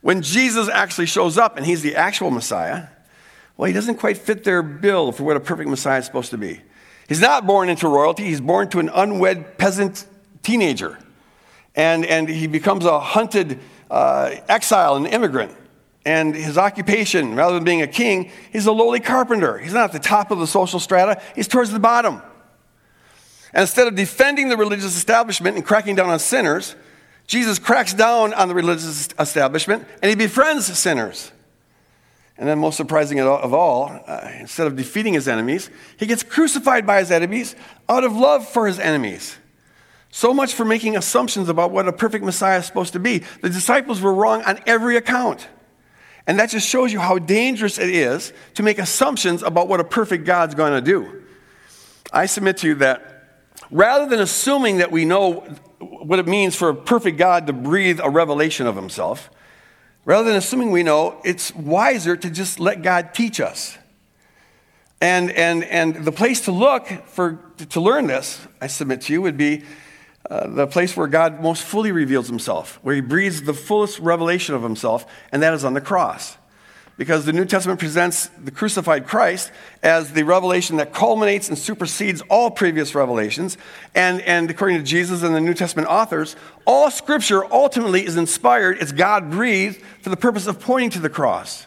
[0.00, 2.86] When Jesus actually shows up and he's the actual Messiah,
[3.56, 6.38] well, he doesn't quite fit their bill for what a perfect Messiah is supposed to
[6.38, 6.60] be.
[7.08, 10.06] He's not born into royalty, he's born to an unwed peasant
[10.42, 10.98] teenager.
[11.74, 13.58] And, and he becomes a hunted
[13.90, 15.52] uh, exile, an immigrant.
[16.06, 19.58] And his occupation, rather than being a king, he's a lowly carpenter.
[19.58, 22.22] He's not at the top of the social strata, he's towards the bottom.
[23.52, 26.76] And instead of defending the religious establishment and cracking down on sinners,
[27.26, 31.32] Jesus cracks down on the religious establishment and he befriends sinners.
[32.38, 36.86] And then, most surprising of all, uh, instead of defeating his enemies, he gets crucified
[36.86, 37.56] by his enemies
[37.88, 39.38] out of love for his enemies.
[40.10, 43.24] So much for making assumptions about what a perfect Messiah is supposed to be.
[43.40, 45.48] The disciples were wrong on every account.
[46.26, 49.84] And that just shows you how dangerous it is to make assumptions about what a
[49.84, 51.22] perfect God's going to do.
[52.12, 53.16] I submit to you that
[53.70, 55.40] rather than assuming that we know
[55.78, 59.30] what it means for a perfect God to breathe a revelation of himself,
[60.04, 63.76] rather than assuming we know, it's wiser to just let God teach us.
[65.00, 69.20] And, and, and the place to look for, to learn this, I submit to you,
[69.22, 69.62] would be
[70.28, 74.54] uh, the place where God most fully reveals himself, where he breathes the fullest revelation
[74.54, 76.36] of himself, and that is on the cross
[76.96, 82.22] because the New Testament presents the crucified Christ as the revelation that culminates and supersedes
[82.30, 83.58] all previous revelations.
[83.94, 86.36] And, and according to Jesus and the New Testament authors,
[86.66, 91.10] all scripture ultimately is inspired, it's God breathed for the purpose of pointing to the
[91.10, 91.66] cross.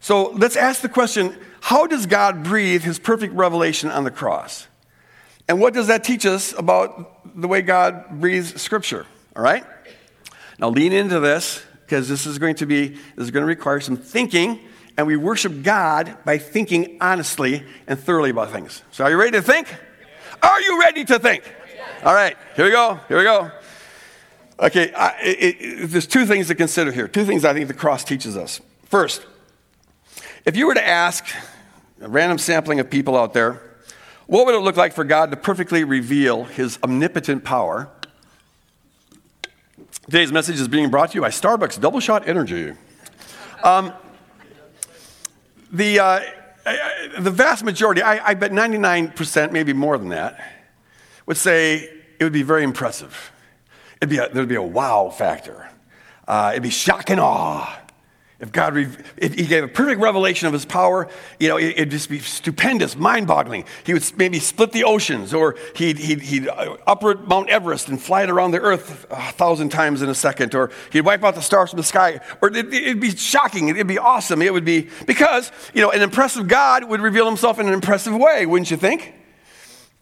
[0.00, 4.68] So let's ask the question how does God breathe his perfect revelation on the cross?
[5.48, 9.06] And what does that teach us about the way God breathes scripture?
[9.34, 9.64] All right?
[10.58, 13.80] Now lean into this because this is going to be this is going to require
[13.80, 14.60] some thinking
[14.96, 18.82] and we worship God by thinking honestly and thoroughly about things.
[18.90, 19.72] So are you ready to think?
[20.42, 21.44] Are you ready to think?
[22.04, 23.00] All right, here we go.
[23.08, 23.50] Here we go.
[24.58, 27.08] Okay, I, it, it, there's two things to consider here.
[27.08, 28.60] Two things I think the cross teaches us.
[28.84, 29.26] First,
[30.46, 31.26] if you were to ask
[32.00, 33.60] a random sampling of people out there,
[34.26, 37.90] what would it look like for God to perfectly reveal his omnipotent power
[40.06, 42.74] Today's message is being brought to you by Starbucks Double Shot Energy.
[43.64, 43.92] Um,
[45.72, 46.20] the, uh,
[47.18, 50.40] the vast majority, I, I bet 99%, maybe more than that,
[51.26, 53.32] would say it would be very impressive.
[54.00, 55.68] It'd be a, there'd be a wow factor.
[56.28, 57.76] Uh, it'd be shock and awe.
[58.46, 58.76] If God,
[59.16, 61.08] if He gave a perfect revelation of His power,
[61.40, 63.64] you know, it'd just be stupendous, mind-boggling.
[63.84, 66.48] He would maybe split the oceans, or he'd, he'd, he'd
[66.86, 70.54] uproot Mount Everest and fly it around the earth a thousand times in a second,
[70.54, 73.68] or he'd wipe out the stars from the sky, or it'd, it'd be shocking.
[73.68, 74.40] It'd be awesome.
[74.42, 78.14] It would be because you know, an impressive God would reveal Himself in an impressive
[78.14, 79.14] way, wouldn't you think?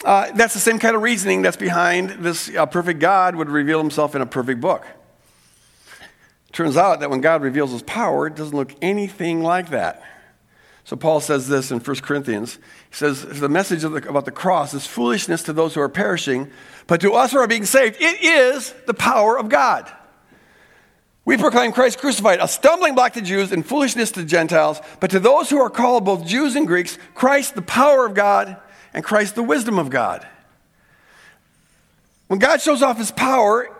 [0.04, 3.78] Uh, that's the same kind of reasoning that's behind this uh, perfect God would reveal
[3.78, 4.84] Himself in a perfect book.
[6.54, 10.04] Turns out that when God reveals his power, it doesn't look anything like that.
[10.84, 12.54] So Paul says this in 1 Corinthians.
[12.90, 16.52] He says, The message the, about the cross is foolishness to those who are perishing,
[16.86, 19.90] but to us who are being saved, it is the power of God.
[21.24, 25.18] We proclaim Christ crucified, a stumbling block to Jews and foolishness to Gentiles, but to
[25.18, 28.58] those who are called both Jews and Greeks, Christ the power of God
[28.92, 30.24] and Christ the wisdom of God.
[32.28, 33.76] When God shows off his power,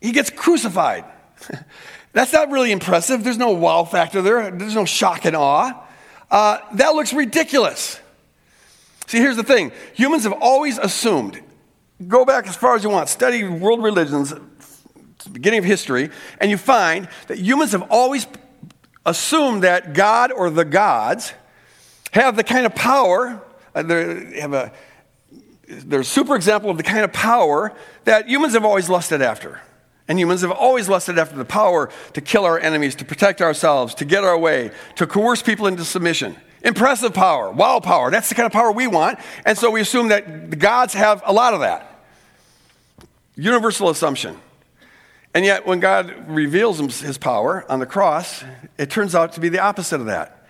[0.00, 1.04] he gets crucified.
[2.18, 3.22] That's not really impressive.
[3.22, 5.86] There's no wow factor there, there's no shock and awe.
[6.28, 8.00] Uh, that looks ridiculous.
[9.06, 11.40] See, here's the thing humans have always assumed,
[12.08, 14.34] go back as far as you want, study world religions,
[15.30, 18.26] beginning of history, and you find that humans have always
[19.06, 21.34] assumed that God or the gods
[22.10, 23.40] have the kind of power,
[23.76, 24.72] uh, they have a,
[25.68, 27.72] they're a super example of the kind of power
[28.06, 29.60] that humans have always lusted after.
[30.08, 33.94] And humans have always lusted after the power to kill our enemies, to protect ourselves,
[33.96, 36.34] to get our way, to coerce people into submission.
[36.64, 38.10] Impressive power, wow power.
[38.10, 39.18] That's the kind of power we want.
[39.44, 42.02] And so we assume that the gods have a lot of that.
[43.36, 44.40] Universal assumption.
[45.34, 48.42] And yet, when God reveals his power on the cross,
[48.78, 50.48] it turns out to be the opposite of that.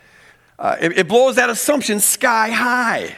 [0.59, 3.15] Uh, it, it blows that assumption sky high.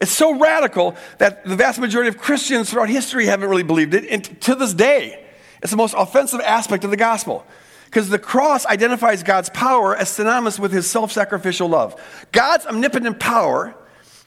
[0.00, 4.06] It's so radical that the vast majority of Christians throughout history haven't really believed it,
[4.08, 5.26] and to this day.
[5.62, 7.46] It's the most offensive aspect of the gospel
[7.86, 12.00] because the cross identifies God's power as synonymous with his self sacrificial love.
[12.32, 13.74] God's omnipotent power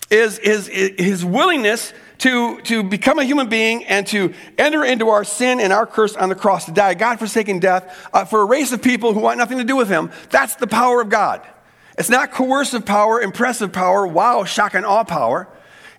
[0.09, 5.23] is, is, his willingness to, to become a human being and to enter into our
[5.23, 8.45] sin and our curse on the cross, to die God forsaken death uh, for a
[8.45, 10.11] race of people who want nothing to do with him.
[10.29, 11.45] That's the power of God.
[11.97, 15.47] It's not coercive power, impressive power, wow, shock and awe power.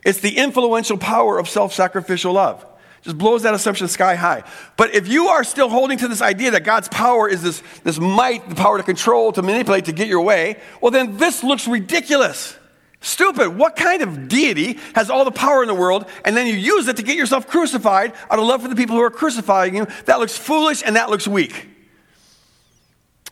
[0.05, 2.64] It's the influential power of self sacrificial love.
[3.07, 4.42] Just blows that assumption sky high.
[4.77, 8.01] But if you are still holding to this idea that God's power is this, this
[8.01, 11.69] might, the power to control, to manipulate, to get your way, well, then this looks
[11.69, 12.57] ridiculous.
[13.01, 13.57] Stupid.
[13.57, 16.88] What kind of deity has all the power in the world and then you use
[16.88, 19.87] it to get yourself crucified out of love for the people who are crucifying you?
[20.07, 21.69] That looks foolish and that looks weak.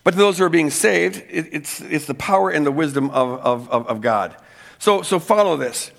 [0.05, 3.11] But to those who are being saved, it, it's, it's the power and the wisdom
[3.11, 4.37] of, of, of God.
[4.79, 5.91] So, so follow this.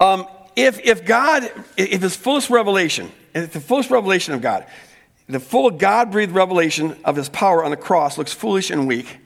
[0.00, 0.26] Um,
[0.58, 4.66] if, if God, if his fullest revelation, if the fullest revelation of God,
[5.28, 9.18] the full God breathed revelation of his power on the cross looks foolish and weak,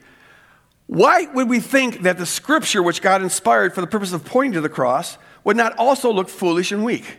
[0.85, 4.53] why would we think that the scripture which God inspired for the purpose of pointing
[4.53, 7.17] to the cross would not also look foolish and weak?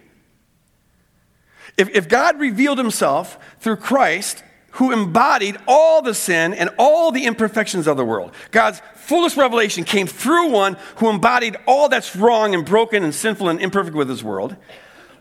[1.76, 4.44] If, if God revealed himself through Christ
[4.74, 8.32] who embodied all the sin and all the imperfections of the world.
[8.50, 13.48] God's fullest revelation came through one who embodied all that's wrong and broken and sinful
[13.48, 14.56] and imperfect with his world.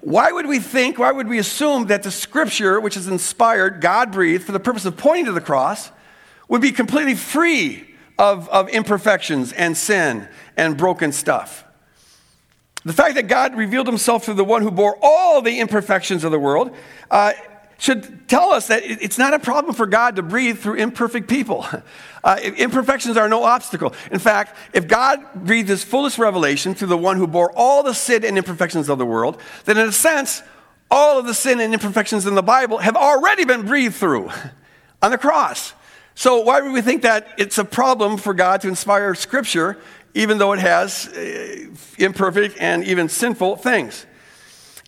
[0.01, 4.11] Why would we think, why would we assume that the scripture, which is inspired, God
[4.11, 5.91] breathed, for the purpose of pointing to the cross,
[6.47, 11.63] would be completely free of, of imperfections and sin and broken stuff?
[12.83, 16.31] The fact that God revealed himself through the one who bore all the imperfections of
[16.31, 16.75] the world
[17.11, 17.33] uh,
[17.77, 21.65] should tell us that it's not a problem for God to breathe through imperfect people.
[22.25, 23.93] Uh, imperfections are no obstacle.
[24.09, 27.93] In fact, if God breathed his fullest revelation through the one who bore all the
[27.93, 30.41] sin and imperfections of the world, then in a sense,
[30.89, 34.29] all of the sin and imperfections in the Bible have already been breathed through
[35.01, 35.73] on the cross.
[36.15, 39.77] So why would we think that it's a problem for God to inspire Scripture,
[40.13, 41.65] even though it has uh,
[41.97, 44.05] imperfect and even sinful things?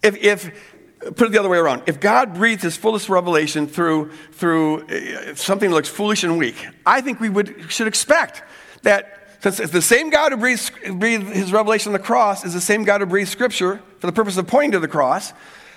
[0.04, 0.75] If, if
[1.12, 1.84] put it the other way around.
[1.86, 6.56] If God breathes his fullest revelation through, through uh, something that looks foolish and weak,
[6.86, 8.44] I think we would, should expect
[8.84, 12.62] that since the same God who breathed, breathed his revelation on the cross is the
[12.62, 15.34] same God who breathed scripture for the purpose of pointing to the cross,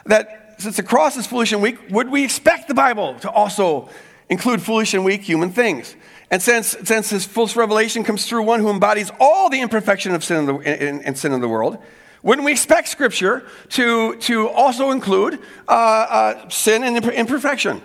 [0.06, 3.90] that since the cross is foolish and weak, would we expect the Bible to also
[4.30, 5.94] include foolish and weak human things?
[6.30, 10.24] And since, since his fullest revelation comes through one who embodies all the imperfection of
[10.24, 11.78] sin in the, in, in sin in the world,
[12.22, 15.38] wouldn't we expect Scripture to, to also include
[15.68, 17.80] uh, uh, sin and imperfection?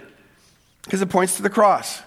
[0.83, 2.01] Because it points to the cross.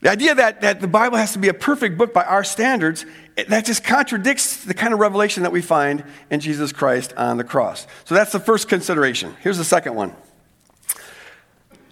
[0.00, 3.04] The idea that, that the Bible has to be a perfect book by our standards,
[3.48, 7.44] that just contradicts the kind of revelation that we find in Jesus Christ on the
[7.44, 7.86] cross.
[8.04, 9.34] So that's the first consideration.
[9.40, 10.14] Here's the second one.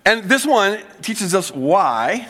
[0.05, 2.29] And this one teaches us why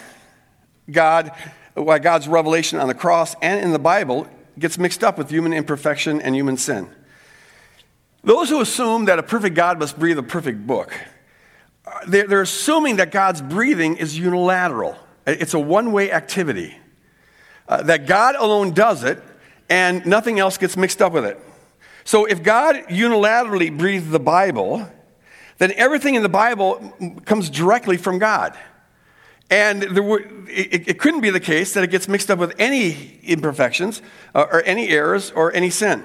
[0.91, 1.33] God,
[1.75, 4.29] why God's revelation on the cross and in the Bible
[4.59, 6.91] gets mixed up with human imperfection and human sin.
[8.25, 10.99] Those who assume that a perfect God must breathe a perfect book,
[12.09, 14.97] they're, they're assuming that God's breathing is unilateral.
[15.27, 16.77] It's a one way activity.
[17.69, 19.21] Uh, that God alone does it
[19.69, 21.41] and nothing else gets mixed up with it.
[22.05, 24.89] So if God unilaterally breathed the Bible,
[25.59, 26.95] then everything in the Bible
[27.25, 28.57] comes directly from God.
[29.49, 33.21] And were, it, it, couldn't be the case that it gets mixed up with any
[33.23, 34.03] imperfections
[34.35, 36.05] uh, or any errors or any sin.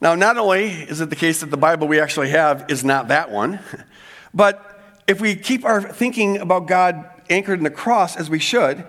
[0.00, 3.08] Now, not only is it the case that the Bible we actually have is not
[3.08, 3.58] that one,
[4.34, 8.86] but if we keep our thinking about God anchored in the cross as we should,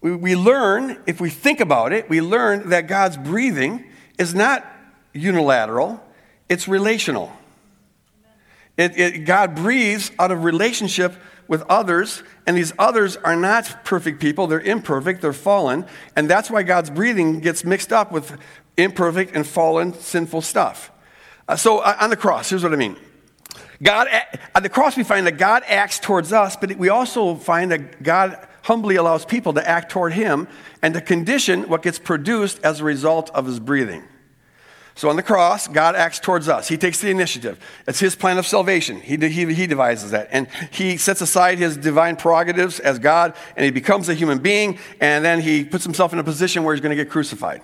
[0.00, 3.84] we, we learn, if we think about it, we learn that God's breathing
[4.18, 4.66] is not
[5.12, 6.02] unilateral,
[6.48, 7.32] it's relational.
[8.76, 11.14] It, it, God breathes out of relationship
[11.48, 14.46] with others, and these others are not perfect people.
[14.46, 15.86] They're imperfect, they're fallen,
[16.16, 18.36] and that's why God's breathing gets mixed up with
[18.76, 20.90] imperfect and fallen, sinful stuff.
[21.48, 22.96] Uh, so uh, on the cross, here's what I mean.
[23.82, 24.08] God,
[24.54, 28.02] on the cross, we find that God acts towards us, but we also find that
[28.02, 30.48] God humbly allows people to act toward Him
[30.80, 34.04] and to condition what gets produced as a result of His breathing.
[34.96, 36.68] So on the cross, God acts towards us.
[36.68, 37.58] He takes the initiative.
[37.86, 39.00] It's His plan of salvation.
[39.00, 40.28] He, he, he devises that.
[40.30, 44.78] And He sets aside His divine prerogatives as God, and He becomes a human being,
[45.00, 47.60] and then He puts Himself in a position where He's going to get crucified.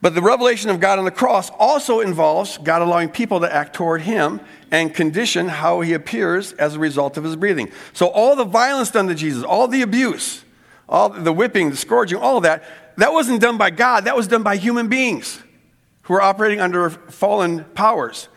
[0.00, 3.74] But the revelation of God on the cross also involves God allowing people to act
[3.74, 7.70] toward Him and condition how He appears as a result of His breathing.
[7.94, 10.44] So, all the violence done to Jesus, all the abuse,
[10.88, 12.62] all the whipping, the scourging, all of that,
[12.96, 15.42] that wasn't done by God, that was done by human beings
[16.10, 18.28] who are operating under fallen powers.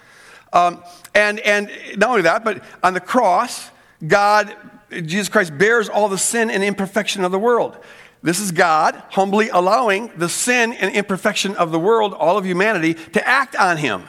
[0.53, 0.83] Um,
[1.15, 3.71] and, and not only that, but on the cross,
[4.05, 4.55] God,
[4.91, 7.75] Jesus Christ, bears all the sin and imperfection of the world.
[8.21, 12.93] This is God humbly allowing the sin and imperfection of the world, all of humanity,
[12.93, 14.03] to act on him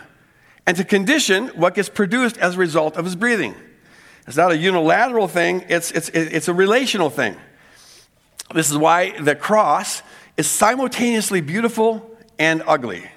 [0.67, 3.55] and to condition what gets produced as a result of his breathing.
[4.27, 7.35] It's not a unilateral thing, it's, it's, it's a relational thing.
[8.55, 10.03] This is why the cross
[10.37, 13.11] is simultaneously beautiful and ugly.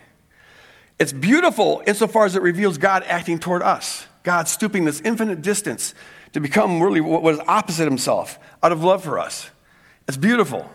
[0.99, 5.93] It's beautiful insofar as it reveals God acting toward us, God stooping this infinite distance
[6.33, 9.49] to become really what is opposite himself out of love for us.
[10.07, 10.69] It's beautiful.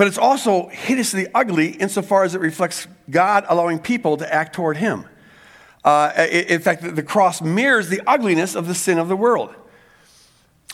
[0.00, 4.78] But it's also hideously ugly insofar as it reflects God allowing people to act toward
[4.78, 5.04] Him.
[5.84, 9.54] Uh, in fact, the cross mirrors the ugliness of the sin of the world.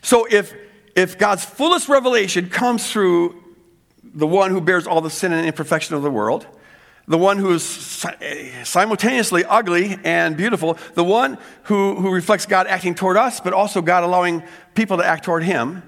[0.00, 0.54] So if,
[0.94, 3.42] if God's fullest revelation comes through
[4.04, 6.46] the one who bears all the sin and imperfection of the world,
[7.08, 7.64] the one who is
[8.64, 13.80] simultaneously ugly and beautiful, the one who, who reflects God acting toward us, but also
[13.80, 14.42] God allowing
[14.74, 15.82] people to act toward Him,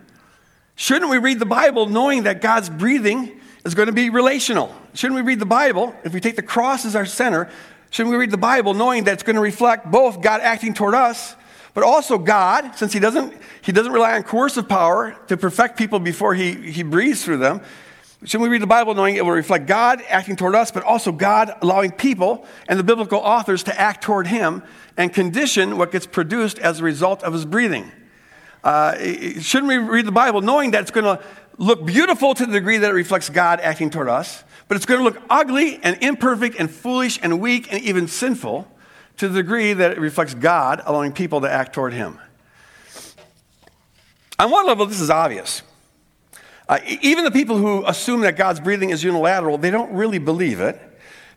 [0.81, 4.73] Shouldn't we read the Bible knowing that God's breathing is going to be relational?
[4.95, 7.51] Shouldn't we read the Bible, if we take the cross as our center,
[7.91, 10.95] shouldn't we read the Bible knowing that it's going to reflect both God acting toward
[10.95, 11.35] us,
[11.75, 15.99] but also God, since He doesn't, he doesn't rely on coercive power to perfect people
[15.99, 17.61] before he, he breathes through them?
[18.25, 21.13] Shouldn't we read the Bible knowing it will reflect God acting toward us, but also
[21.13, 24.65] God allowing people and the biblical authors to act toward Him
[24.97, 27.93] and condition what gets produced as a result of His breathing?
[28.65, 28.97] Uh,
[29.41, 31.25] shouldn't we read the Bible knowing that it's going to
[31.59, 34.99] look beautiful to the degree that it reflects God acting toward us, but it's going
[34.99, 38.69] to look ugly and imperfect and foolish and weak and even sinful
[39.19, 42.19] to the degree that it reflects God allowing people to act toward Him?
[44.41, 45.63] On one level, this is obvious.
[46.69, 50.61] Uh, even the people who assume that God's breathing is unilateral, they don't really believe
[50.61, 50.79] it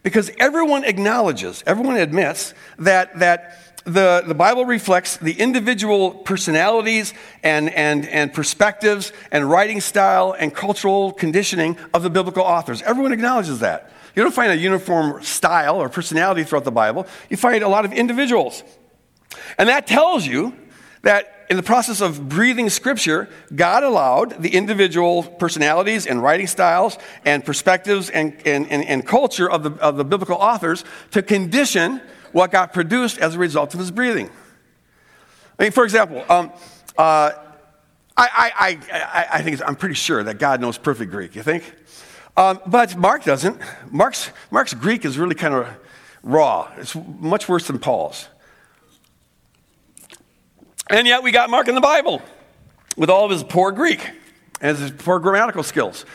[0.04, 7.14] because everyone acknowledges, everyone admits that, that the, the Bible reflects the individual personalities
[7.44, 12.82] and, and, and perspectives and writing style and cultural conditioning of the biblical authors.
[12.82, 13.92] Everyone acknowledges that.
[14.16, 17.86] You don't find a uniform style or personality throughout the Bible, you find a lot
[17.86, 18.64] of individuals.
[19.58, 20.54] And that tells you
[21.04, 26.98] that in the process of breathing scripture, God allowed the individual personalities and writing styles
[27.26, 32.02] and perspectives and, and, and, and culture of the, of the biblical authors to condition
[32.32, 34.30] what got produced as a result of his breathing.
[35.60, 36.52] I mean, for example, um,
[36.98, 37.32] uh,
[38.16, 41.64] I, I, I, I, think I'm pretty sure that God knows perfect Greek, you think?
[42.38, 43.60] Um, but Mark doesn't.
[43.90, 45.68] Mark's, Mark's Greek is really kind of
[46.24, 48.28] raw, it's much worse than Paul's.
[50.92, 52.22] And yet we got Mark in the Bible
[52.98, 54.12] with all of his poor Greek.
[54.60, 56.06] as for grammatical skills,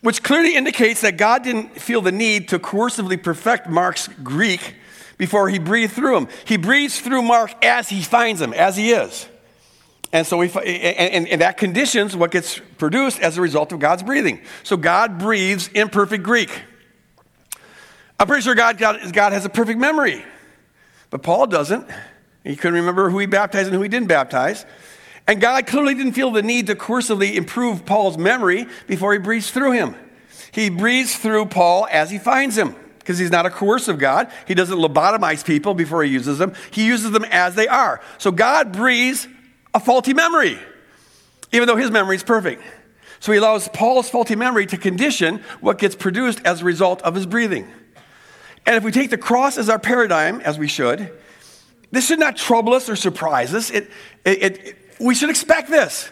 [0.00, 4.74] which clearly indicates that God didn't feel the need to coercively perfect Mark's Greek
[5.16, 6.28] before he breathed through him.
[6.44, 9.28] He breathes through Mark as he finds him, as he is.
[10.12, 14.02] And so we, and, and, that conditions what gets produced as a result of God's
[14.02, 14.40] breathing.
[14.64, 16.50] So God breathes in perfect Greek.
[18.18, 20.24] I'm pretty sure God, God, God has a perfect memory,
[21.10, 21.88] but Paul doesn't.
[22.44, 24.66] He couldn't remember who he baptized and who he didn't baptize.
[25.26, 29.50] And God clearly didn't feel the need to coercively improve Paul's memory before he breathes
[29.50, 29.94] through him.
[30.52, 34.30] He breathes through Paul as he finds him because he's not a coercive God.
[34.46, 38.00] He doesn't lobotomize people before he uses them, he uses them as they are.
[38.18, 39.26] So God breathes
[39.72, 40.58] a faulty memory,
[41.52, 42.62] even though his memory is perfect.
[43.20, 47.14] So he allows Paul's faulty memory to condition what gets produced as a result of
[47.14, 47.66] his breathing.
[48.66, 51.10] And if we take the cross as our paradigm, as we should,
[51.94, 53.70] this should not trouble us or surprise us.
[53.70, 53.90] It,
[54.24, 56.10] it, it, we should expect this.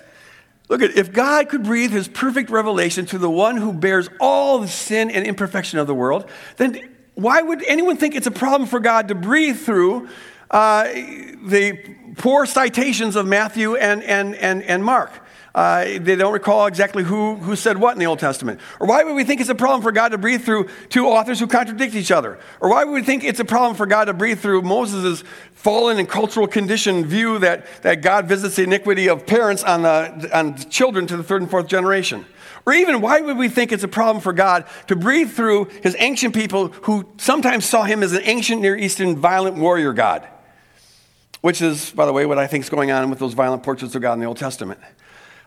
[0.69, 4.59] Look at if God could breathe his perfect revelation to the one who bears all
[4.59, 8.69] the sin and imperfection of the world, then why would anyone think it's a problem
[8.69, 10.09] for God to breathe through
[10.53, 11.79] uh, the
[12.17, 15.11] poor citations of Matthew and, and, and, and Mark.
[15.55, 18.59] Uh, they don't recall exactly who, who said what in the Old Testament.
[18.81, 21.39] Or why would we think it's a problem for God to breathe through two authors
[21.39, 22.39] who contradict each other?
[22.61, 25.99] Or why would we think it's a problem for God to breathe through Moses' fallen
[25.99, 30.57] and cultural condition view that, that God visits the iniquity of parents on, the, on
[30.71, 32.25] children to the third and fourth generation?
[32.65, 35.97] Or even, why would we think it's a problem for God to breathe through his
[35.99, 40.27] ancient people who sometimes saw him as an ancient Near Eastern violent warrior God?
[41.43, 43.95] which is, by the way, what I think is going on with those violent portraits
[43.95, 44.81] of God in the Old Testament.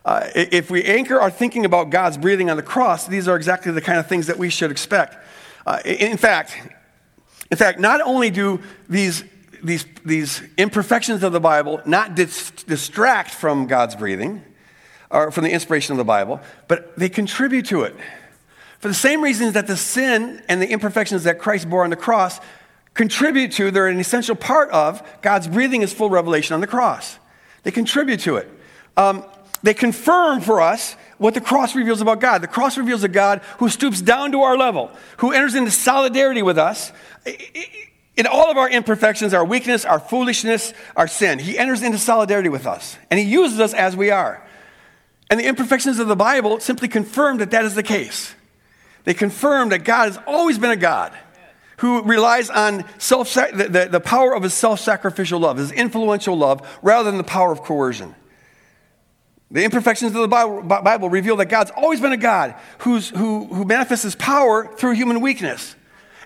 [0.05, 3.71] Uh, if we anchor our thinking about God's breathing on the cross, these are exactly
[3.71, 5.17] the kind of things that we should expect.
[5.65, 6.55] Uh, in fact,
[7.49, 9.23] in fact, not only do these,
[9.63, 14.43] these, these imperfections of the Bible not dis- distract from God's breathing
[15.09, 17.95] or from the inspiration of the Bible, but they contribute to it.
[18.77, 21.95] For the same reasons that the sin and the imperfections that Christ bore on the
[21.95, 22.39] cross
[22.93, 27.17] contribute to, they're an essential part of God's breathing his full revelation on the cross.
[27.63, 28.51] They contribute to it.
[28.95, 29.25] Um,
[29.65, 32.43] they confirm for us what the cross reveals about God.
[32.43, 36.43] The cross reveals a God who stoops down to our level, who enters into solidarity
[36.43, 36.91] with us
[38.15, 41.39] in all of our imperfections, our weakness, our foolishness, our sin.
[41.39, 44.45] He enters into solidarity with us, and He uses us as we are.
[45.31, 48.35] And the imperfections of the Bible simply confirm that that is the case.
[49.03, 51.11] They confirm that God has always been a God
[51.77, 56.37] who relies on self, the, the, the power of his self sacrificial love, his influential
[56.37, 58.13] love, rather than the power of coercion.
[59.55, 63.63] The imperfections of the Bible, reveal that God's always been a God who's, who, who
[63.63, 65.77] manifests his power through human weakness.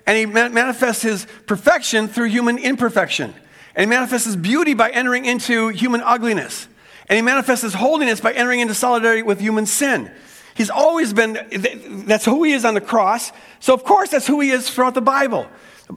[0.04, 3.32] And he manifests his perfection through human imperfection.
[3.76, 6.66] And he manifests his beauty by entering into human ugliness.
[7.08, 10.10] And he manifests his holiness by entering into solidarity with human sin.
[10.56, 11.38] He's always been,
[12.08, 13.30] that's who he is on the cross.
[13.60, 15.46] So, of course, that's who he is throughout the Bible.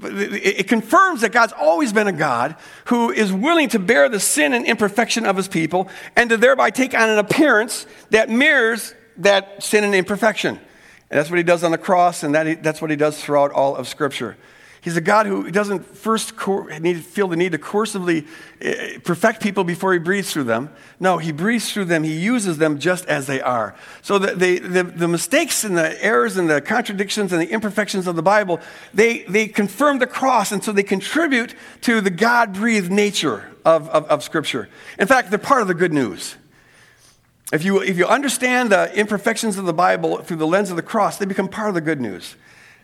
[0.01, 4.53] It confirms that God's always been a God who is willing to bear the sin
[4.53, 9.61] and imperfection of his people and to thereby take on an appearance that mirrors that
[9.61, 10.57] sin and imperfection.
[11.09, 13.51] And that's what he does on the cross, and that, that's what he does throughout
[13.51, 14.35] all of Scripture.
[14.83, 16.33] He's a God who doesn't first
[16.81, 18.27] need, feel the need to coercively
[18.59, 20.71] eh, perfect people before he breathes through them.
[20.99, 22.03] No, he breathes through them.
[22.03, 23.75] He uses them just as they are.
[24.01, 28.07] So the, the, the, the mistakes and the errors and the contradictions and the imperfections
[28.07, 28.59] of the Bible,
[28.93, 33.87] they, they confirm the cross, and so they contribute to the God breathed nature of,
[33.87, 34.67] of, of Scripture.
[34.99, 36.35] In fact, they're part of the good news.
[37.53, 40.81] If you, if you understand the imperfections of the Bible through the lens of the
[40.81, 42.35] cross, they become part of the good news.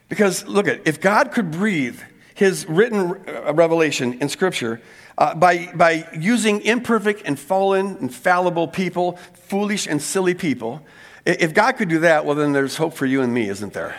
[0.10, 2.00] Because look at if God could breathe
[2.34, 4.82] his written uh, revelation in Scripture
[5.18, 10.82] uh, by, by using imperfect and fallen and fallible people, foolish and silly people,
[11.26, 13.96] if God could do that, well, then there's hope for you and me, isn't there?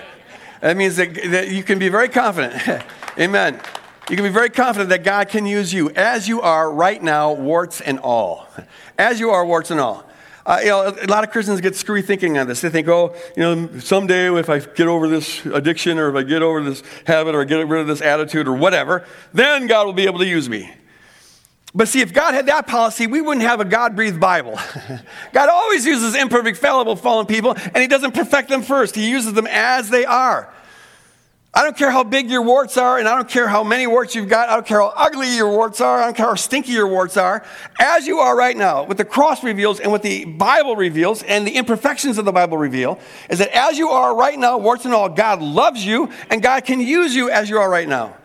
[0.60, 2.84] That means that, that you can be very confident.
[3.18, 3.60] Amen.
[4.08, 7.32] You can be very confident that God can use you as you are right now,
[7.32, 8.48] warts and all.
[8.98, 10.09] As you are, warts and all.
[10.46, 12.60] Uh, you know, a lot of Christians get screwy thinking on this.
[12.60, 16.22] They think, oh, you know, someday if I get over this addiction or if I
[16.26, 19.86] get over this habit or I get rid of this attitude or whatever, then God
[19.86, 20.72] will be able to use me.
[21.74, 24.58] But see, if God had that policy, we wouldn't have a God breathed Bible.
[25.32, 28.96] God always uses imperfect, fallible, fallen people, and He doesn't perfect them first.
[28.96, 30.52] He uses them as they are.
[31.52, 34.14] I don't care how big your warts are, and I don't care how many warts
[34.14, 34.48] you've got.
[34.48, 36.00] I don't care how ugly your warts are.
[36.00, 37.44] I don't care how stinky your warts are.
[37.80, 41.44] As you are right now, what the cross reveals and what the Bible reveals and
[41.44, 44.94] the imperfections of the Bible reveal is that as you are right now, warts and
[44.94, 48.16] all, God loves you and God can use you as you are right now.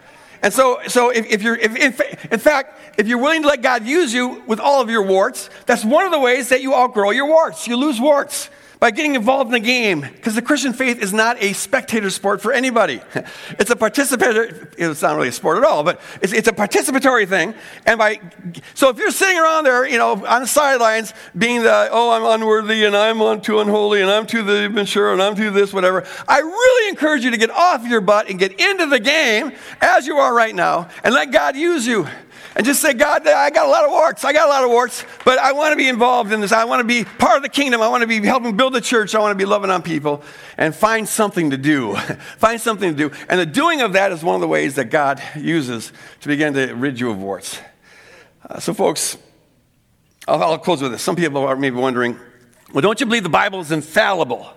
[0.44, 3.64] And so, so if, if you're, if, if, in fact, if you're willing to let
[3.64, 6.76] God use you with all of your warts, that's one of the ways that you
[6.76, 7.68] outgrow your warts.
[7.68, 8.52] You lose warts.
[8.80, 12.42] By getting involved in the game because the Christian faith is not a spectator sport
[12.42, 13.02] for anybody.
[13.58, 17.28] It's a participatory, it's not really a sport at all, but it's, it's, a participatory
[17.28, 17.54] thing.
[17.86, 18.20] And by,
[18.74, 22.40] so if you're sitting around there, you know, on the sidelines being the, oh, I'm
[22.40, 26.06] unworthy and I'm too unholy and I'm too the immature and I'm too this, whatever,
[26.28, 30.06] I really encourage you to get off your butt and get into the game as
[30.06, 32.08] you are right now and let God use you
[32.56, 34.24] and just say, God, I got a lot of warts.
[34.26, 36.52] I got a lot of warts, but I want to be involved in this.
[36.52, 37.82] I want to be part of the kingdom.
[37.82, 39.16] I want to be helping build the church.
[39.16, 40.24] I want to be loving on people
[40.58, 41.96] and find something to do.
[42.38, 43.16] find something to do.
[43.30, 45.92] And the doing of that is one of the ways that God uses
[46.22, 47.60] to begin to rid you of warts.
[48.48, 49.18] Uh, so, folks,
[50.28, 51.02] I'll, I'll close with this.
[51.02, 52.20] Some people are maybe wondering,
[52.74, 54.52] well, don't you believe the Bible is infallible?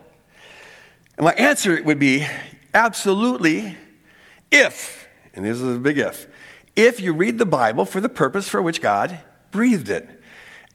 [1.16, 2.26] And my answer would be
[2.72, 3.76] absolutely
[4.50, 6.26] if, and this is a big if,
[6.78, 9.18] if you read the Bible for the purpose for which God
[9.50, 10.08] breathed it.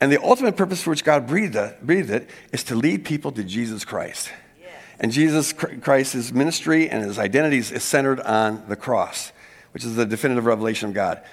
[0.02, 3.32] And the ultimate purpose for which God breathed it, breathed it is to lead people
[3.32, 4.30] to Jesus Christ.
[4.62, 4.72] Yes.
[5.00, 9.32] And Jesus Christ's ministry and his identity is centered on the cross,
[9.72, 11.24] which is the definitive revelation of God.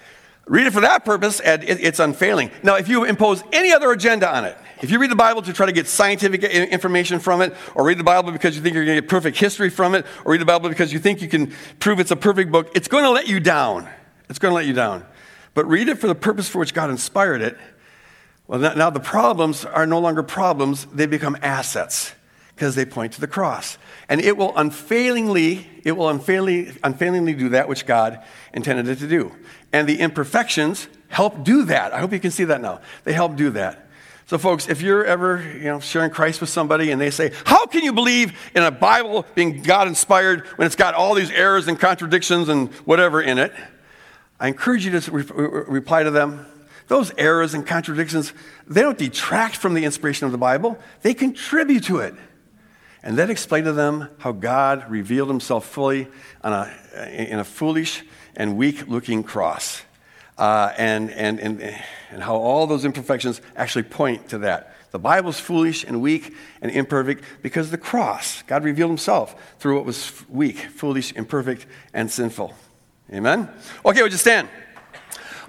[0.47, 2.53] Read it for that purpose, and it's unfailing.
[2.63, 5.53] Now, if you impose any other agenda on it, if you read the Bible to
[5.53, 8.85] try to get scientific information from it, or read the Bible because you think you're
[8.85, 11.29] going to get perfect history from it, or read the Bible because you think you
[11.29, 13.89] can prove it's a perfect book, it's going to let you down.
[14.31, 15.05] It's going to let you down.
[15.55, 17.59] But read it for the purpose for which God inspired it.
[18.47, 22.15] Well, now the problems are no longer problems, they become assets
[22.55, 23.77] because they point to the cross.
[24.09, 28.23] And it will unfailingly, it will unfailingly, unfailingly do that which God
[28.53, 29.35] intended it to do.
[29.73, 31.93] And the imperfections help do that.
[31.93, 32.81] I hope you can see that now.
[33.05, 33.89] They help do that.
[34.27, 37.67] So, folks, if you're ever you know, sharing Christ with somebody and they say, How
[37.67, 41.67] can you believe in a Bible being God inspired when it's got all these errors
[41.67, 43.53] and contradictions and whatever in it?
[44.41, 45.25] I encourage you to re-
[45.69, 46.47] reply to them.
[46.89, 48.33] Those errors and contradictions,
[48.67, 52.15] they don't detract from the inspiration of the Bible, they contribute to it.
[53.03, 56.09] And then explain to them how God revealed himself fully
[56.43, 56.69] a,
[57.09, 58.03] in a foolish
[58.35, 59.83] and weak looking cross.
[60.37, 61.61] Uh, and, and, and,
[62.11, 64.75] and how all those imperfections actually point to that.
[64.91, 69.85] The Bible's foolish and weak and imperfect because the cross, God revealed himself through what
[69.85, 72.55] was weak, foolish, imperfect, and sinful.
[73.13, 73.49] Amen?
[73.85, 74.49] Okay, would you stand?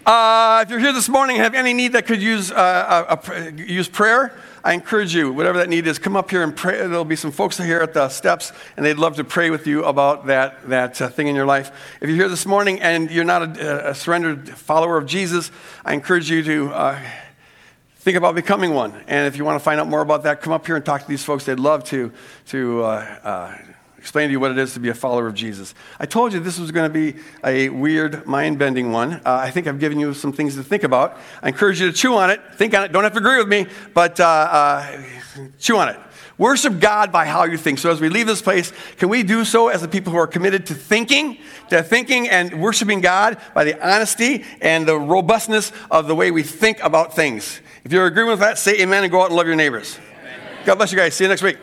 [0.04, 3.32] Uh, if you're here this morning and have any need that could use, uh, a,
[3.32, 6.78] a, use prayer, I encourage you, whatever that need is, come up here and pray.
[6.78, 9.84] There'll be some folks here at the steps, and they'd love to pray with you
[9.84, 11.72] about that, that uh, thing in your life.
[12.02, 15.52] If you're here this morning and you're not a, a surrendered follower of Jesus,
[15.86, 17.00] I encourage you to uh,
[17.98, 19.04] think about becoming one.
[19.08, 21.02] And if you want to find out more about that, come up here and talk
[21.02, 21.46] to these folks.
[21.46, 22.12] They'd love to,
[22.48, 23.58] to uh, uh
[24.02, 25.76] explain to you what it is to be a follower of Jesus.
[26.00, 29.14] I told you this was going to be a weird, mind bending one.
[29.14, 31.20] Uh, I think I've given you some things to think about.
[31.44, 32.92] I encourage you to chew on it, think on it.
[32.92, 35.02] Don't have to agree with me, but uh, uh,
[35.60, 36.00] chew on it.
[36.40, 37.78] Worship God by how you think.
[37.78, 40.26] So as we leave this place, can we do so as the people who are
[40.26, 41.38] committed to thinking,
[41.70, 46.42] to thinking and worshiping God by the honesty and the robustness of the way we
[46.42, 47.62] think about things?
[47.84, 50.00] If you're agreeing with that, say amen and go out and love your neighbors.
[50.20, 50.40] Amen.
[50.66, 51.14] God bless you guys.
[51.14, 51.58] See you next week.